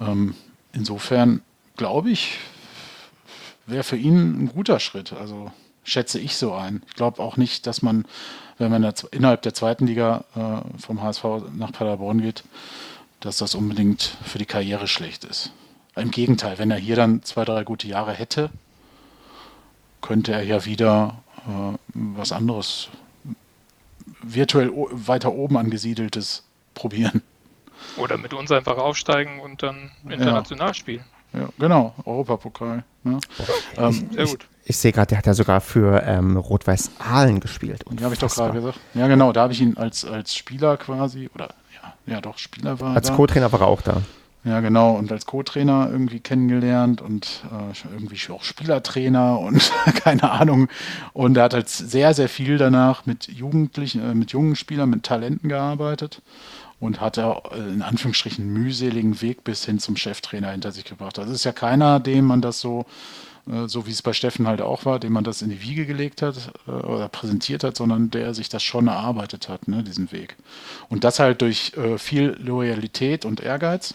[0.00, 0.34] Ähm,
[0.72, 1.42] insofern
[1.76, 2.38] glaube ich,
[3.66, 5.12] wäre für ihn ein guter Schritt.
[5.12, 5.50] Also
[5.84, 6.82] schätze ich so ein.
[6.88, 8.04] Ich glaube auch nicht, dass man
[8.62, 11.24] wenn man innerhalb der zweiten Liga äh, vom HSV
[11.54, 12.44] nach Paderborn geht,
[13.20, 15.50] dass das unbedingt für die Karriere schlecht ist.
[15.96, 18.50] Im Gegenteil, wenn er hier dann zwei, drei gute Jahre hätte,
[20.00, 22.88] könnte er ja wieder äh, was anderes,
[24.22, 26.44] virtuell weiter oben angesiedeltes
[26.74, 27.22] probieren.
[27.96, 30.74] Oder mit uns einfach aufsteigen und dann international ja.
[30.74, 31.04] spielen.
[31.32, 32.84] Ja, genau, Europapokal.
[33.02, 33.18] Ne?
[33.76, 37.84] Ähm, Sehr gut ich sehe gerade, der hat ja sogar für ähm, Rot-Weiß Aalen gespielt.
[37.98, 38.78] Ja, habe ich doch gerade gesagt.
[38.94, 42.78] Ja, genau, da habe ich ihn als, als Spieler quasi, oder ja, ja doch, Spieler
[42.80, 44.02] war Als Co-Trainer war er auch da.
[44.44, 50.68] Ja, genau, und als Co-Trainer irgendwie kennengelernt und äh, irgendwie auch Spielertrainer und keine Ahnung.
[51.12, 55.04] Und er hat halt sehr, sehr viel danach mit Jugendlichen, äh, mit jungen Spielern, mit
[55.04, 56.22] Talenten gearbeitet
[56.80, 61.18] und hat er äh, in Anführungsstrichen mühseligen Weg bis hin zum Cheftrainer hinter sich gebracht.
[61.18, 62.84] Das ist ja keiner, dem man das so
[63.66, 66.22] so wie es bei Steffen halt auch war, dem man das in die Wiege gelegt
[66.22, 70.36] hat äh, oder präsentiert hat, sondern der sich das schon erarbeitet hat, ne, diesen Weg.
[70.88, 73.94] Und das halt durch äh, viel Loyalität und Ehrgeiz,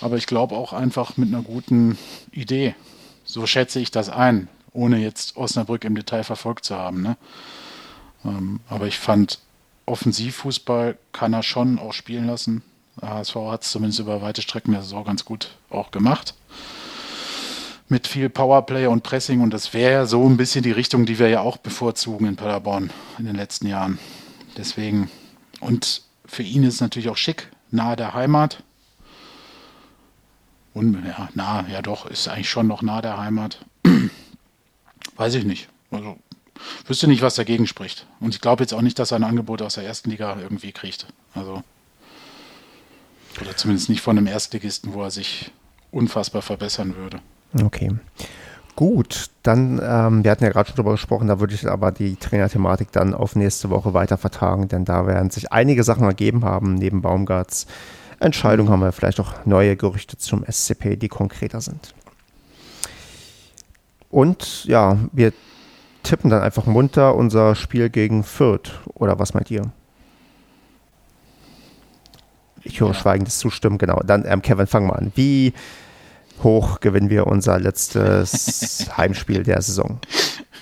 [0.00, 1.98] aber ich glaube auch einfach mit einer guten
[2.32, 2.74] Idee.
[3.24, 7.02] So schätze ich das ein, ohne jetzt Osnabrück im Detail verfolgt zu haben.
[7.02, 7.16] Ne?
[8.24, 9.38] Ähm, aber ich fand,
[9.86, 12.62] Offensivfußball kann er schon auch spielen lassen.
[13.00, 16.34] HSV hat es zumindest über weite Strecken der Saison ganz gut auch gemacht
[17.88, 21.18] mit viel Powerplay und Pressing und das wäre ja so ein bisschen die Richtung, die
[21.18, 23.98] wir ja auch bevorzugen in Paderborn in den letzten Jahren.
[24.56, 25.10] Deswegen,
[25.60, 28.62] und für ihn ist es natürlich auch schick, nahe der Heimat.
[30.72, 33.64] Und ja, nahe, ja doch, ist eigentlich schon noch nahe der Heimat.
[35.16, 35.68] Weiß ich nicht.
[35.90, 36.18] Also,
[36.86, 38.06] wüsste nicht, was dagegen spricht.
[38.18, 40.72] Und ich glaube jetzt auch nicht, dass er ein Angebot aus der ersten Liga irgendwie
[40.72, 41.06] kriegt.
[41.34, 41.62] Also,
[43.40, 45.52] oder zumindest nicht von einem Erstligisten, wo er sich
[45.92, 47.20] unfassbar verbessern würde.
[47.62, 47.92] Okay.
[48.76, 52.16] Gut, dann, ähm, wir hatten ja gerade schon drüber gesprochen, da würde ich aber die
[52.16, 56.74] Trainerthematik dann auf nächste Woche weiter vertagen, denn da werden sich einige Sachen ergeben haben,
[56.74, 57.66] neben Baumgarts
[58.18, 61.94] Entscheidung haben wir vielleicht auch neue Gerüchte zum SCP, die konkreter sind.
[64.10, 65.32] Und ja, wir
[66.02, 69.72] tippen dann einfach munter unser Spiel gegen Fürth, oder was meint ihr?
[72.62, 72.94] Ich höre ja.
[72.94, 74.00] schweigendes Zustimmen, genau.
[74.00, 75.12] Dann, ähm, Kevin, fang mal an.
[75.14, 75.52] Wie
[76.42, 80.00] hoch gewinnen wir unser letztes Heimspiel der Saison.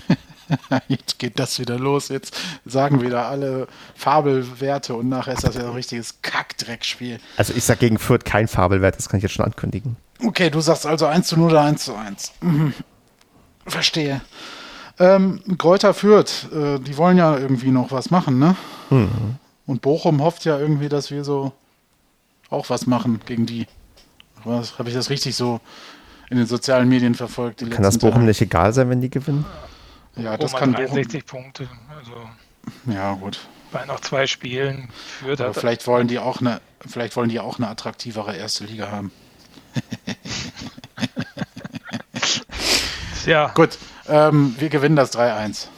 [0.89, 2.09] Jetzt geht das wieder los.
[2.09, 7.19] Jetzt sagen wieder alle Fabelwerte und nachher ist das ja ein richtiges Kackdreckspiel.
[7.37, 9.97] Also ich sag gegen Fürth kein Fabelwert, das kann ich jetzt schon ankündigen.
[10.25, 12.33] Okay, du sagst also 1 zu 0 oder 1 zu 1.
[12.43, 12.75] Mhm.
[13.67, 14.21] Verstehe.
[14.99, 18.57] Ähm, Kräuter Fürth, äh, die wollen ja irgendwie noch was machen, ne?
[18.91, 19.37] Mhm.
[19.67, 21.53] Und Bochum hofft ja irgendwie, dass wir so
[22.51, 23.67] auch was machen gegen die.
[24.45, 25.61] Habe ich das richtig so
[26.31, 27.61] in den sozialen Medien verfolgt?
[27.71, 28.27] kann das Bochum Tage?
[28.27, 29.45] nicht egal sein, wenn die gewinnen?
[30.17, 31.43] Ja, das kann 63 Bochum.
[31.43, 31.69] Punkte.
[31.97, 33.41] Also ja, gut.
[33.71, 34.89] Bei noch zwei Spielen
[35.21, 38.91] führt Aber vielleicht wollen die auch eine, vielleicht wollen die auch eine attraktivere erste Liga
[38.91, 39.11] haben.
[43.27, 43.49] ja.
[43.55, 43.79] Gut,
[44.09, 45.69] ähm, wir gewinnen das 3-1.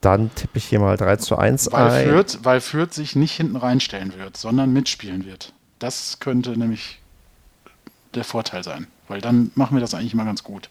[0.00, 2.08] Dann tippe ich hier mal 3 zu 1 weil ein.
[2.08, 5.52] Fürth, weil Fürth sich nicht hinten reinstellen wird, sondern mitspielen wird.
[5.80, 7.00] Das könnte nämlich
[8.14, 10.70] der Vorteil sein, weil dann machen wir das eigentlich mal ganz gut.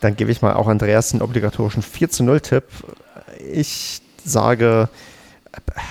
[0.00, 2.64] Dann gebe ich mal auch Andreas einen obligatorischen 4 zu 0 Tipp.
[3.52, 4.88] Ich sage,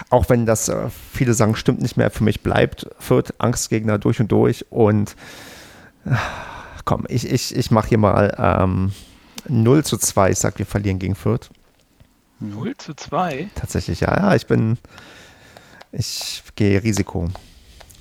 [0.10, 4.20] auch wenn das äh, viele sagen, stimmt nicht mehr, für mich bleibt Fürth Angstgegner durch
[4.20, 5.16] und durch und
[6.06, 6.16] äh,
[6.84, 8.92] komm, ich, ich, ich mache hier mal ähm,
[9.48, 10.32] 0 zu 2.
[10.32, 11.50] Ich sage, wir verlieren gegen Fürth.
[12.40, 13.50] 0 zu 2?
[13.56, 14.78] Tatsächlich, ja, ja, ich bin,
[15.92, 17.30] ich gehe Risiko.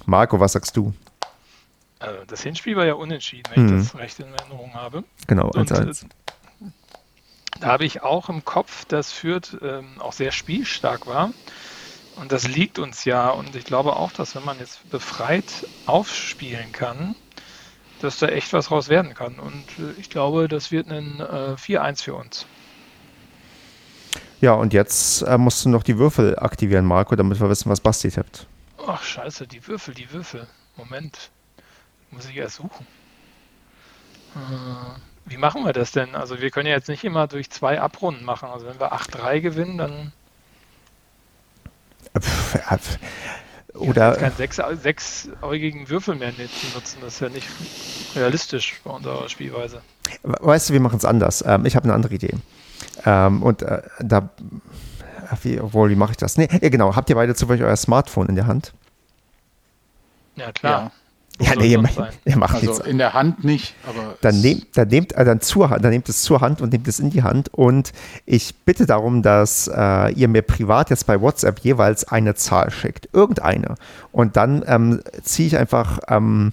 [0.06, 0.92] Marco, was sagst du?
[1.98, 3.78] Also das Hinspiel war ja unentschieden, wenn hm.
[3.78, 5.04] ich das recht in Erinnerung habe.
[5.26, 6.04] Genau, 1 -1.
[6.04, 6.06] Äh,
[7.60, 11.32] da habe ich auch im Kopf, dass Fürth ähm, auch sehr spielstark war.
[12.16, 13.30] Und das liegt uns ja.
[13.30, 17.14] Und ich glaube auch, dass wenn man jetzt befreit aufspielen kann,
[18.00, 19.38] dass da echt was raus werden kann.
[19.38, 22.46] Und äh, ich glaube, das wird ein äh, 4-1 für uns.
[24.40, 27.80] Ja, und jetzt äh, musst du noch die Würfel aktivieren, Marco, damit wir wissen, was
[27.80, 28.46] Basti tippt.
[28.86, 30.46] Ach, scheiße, die Würfel, die Würfel.
[30.76, 31.30] Moment.
[32.10, 32.86] Muss ich erst suchen.
[34.34, 36.14] Äh, wie machen wir das denn?
[36.14, 38.48] Also wir können ja jetzt nicht immer durch zwei Abrunden machen.
[38.48, 40.12] Also wenn wir 8-3 gewinnen, dann.
[43.74, 44.14] Oder.
[44.16, 46.32] keinen sechs, sechsäugigen Würfel mehr
[46.74, 46.98] nutzen.
[47.00, 47.48] Das ist ja nicht
[48.14, 49.82] realistisch bei unserer Spielweise.
[50.22, 51.42] Weißt du, wir machen es anders.
[51.46, 52.34] Ähm, ich habe eine andere Idee.
[53.04, 54.30] Ähm, und äh, da.
[55.42, 56.36] Wie, obwohl, wie mache ich das?
[56.36, 56.96] Nee, ja, genau.
[56.96, 58.72] Habt ihr beide zufällig euer Smartphone in der Hand?
[60.36, 60.82] Ja, klar.
[60.84, 60.90] Ja.
[61.40, 61.82] Ja, nee, ihr,
[62.24, 62.86] ihr macht also nichts.
[62.86, 66.08] in der Hand nicht, aber Dann nehmt, dann nehmt, äh, dann zur Hand, dann nehmt
[66.08, 67.90] es zur Hand und nehmt es in die Hand und
[68.24, 73.08] ich bitte darum, dass äh, ihr mir privat jetzt bei WhatsApp jeweils eine Zahl schickt,
[73.12, 73.74] irgendeine
[74.12, 76.52] und dann ähm, ziehe ich einfach ähm,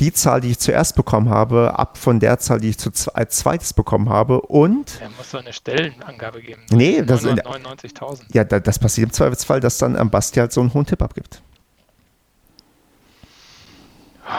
[0.00, 3.36] die Zahl, die ich zuerst bekommen habe, ab von der Zahl, die ich zu, als
[3.38, 6.62] zweites bekommen habe und Er muss doch eine Stellenangabe geben.
[6.70, 8.24] Nee, das- 999.000.
[8.34, 11.00] ja, da, das passiert im Zweifelsfall, dass dann ähm, Basti halt so einen hohen Tipp
[11.02, 11.40] abgibt.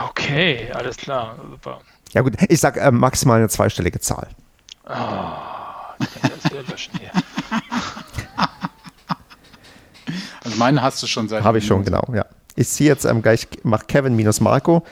[0.10, 1.38] Okay, alles klar.
[1.49, 1.80] Super.
[2.14, 4.28] Ja gut, ich sag ähm, maximal eine zweistellige Zahl.
[4.86, 7.12] Ah, ich kann das wieder löschen hier.
[10.43, 11.43] also meinen hast du schon seit.
[11.43, 12.26] Habe ich schon, genau, ja.
[12.55, 14.84] Ich ziehe jetzt ähm, gleich, mach Kevin minus Marco.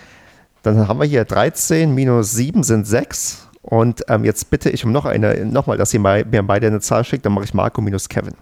[0.66, 3.50] Dann haben wir hier 13 minus 7 sind 6.
[3.62, 6.80] Und ähm, jetzt bitte ich um noch eine, nochmal, dass ihr mal, mir beide eine
[6.80, 8.34] Zahl schickt, dann mache ich Marco minus Kevin.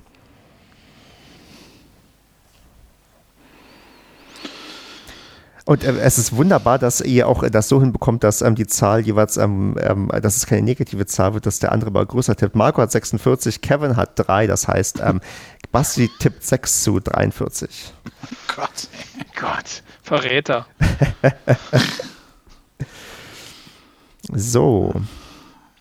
[5.66, 9.02] Und äh, es ist wunderbar, dass ihr auch das so hinbekommt, dass ähm, die Zahl
[9.02, 12.56] jeweils, ähm, ähm, dass es keine negative Zahl wird, dass der andere mal größer tippt.
[12.56, 15.20] Marco hat 46, Kevin hat 3, das heißt, ähm,
[15.74, 17.94] Basti tippt 6 zu 43.
[18.56, 18.88] Gott.
[19.40, 20.68] Gott, Verräter.
[24.36, 24.94] So.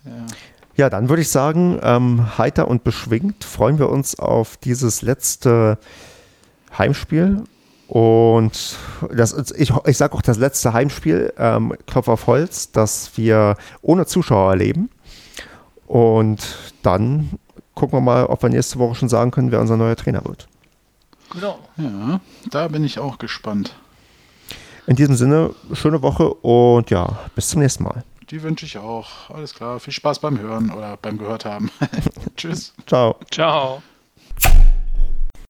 [0.05, 0.27] Ja.
[0.75, 5.79] Ja, dann würde ich sagen, ähm, heiter und beschwingt freuen wir uns auf dieses letzte
[6.77, 7.45] Heimspiel.
[7.89, 8.79] Und
[9.15, 14.07] das, ich, ich sage auch das letzte Heimspiel, ähm, Klopf auf Holz, dass wir ohne
[14.07, 14.89] Zuschauer erleben.
[15.87, 17.39] Und dann
[17.75, 20.49] gucken wir mal, ob wir nächste Woche schon sagen können, wer unser neuer Trainer wird.
[21.33, 21.59] Genau.
[21.77, 23.75] Ja, da bin ich auch gespannt.
[24.87, 28.05] In diesem Sinne, schöne Woche und ja, bis zum nächsten Mal.
[28.33, 29.29] Die wünsche ich auch.
[29.29, 29.79] Alles klar.
[29.79, 31.71] Viel Spaß beim Hören oder beim Gehört haben.
[32.37, 32.73] Tschüss.
[32.87, 33.17] Ciao.
[33.31, 33.83] Ciao.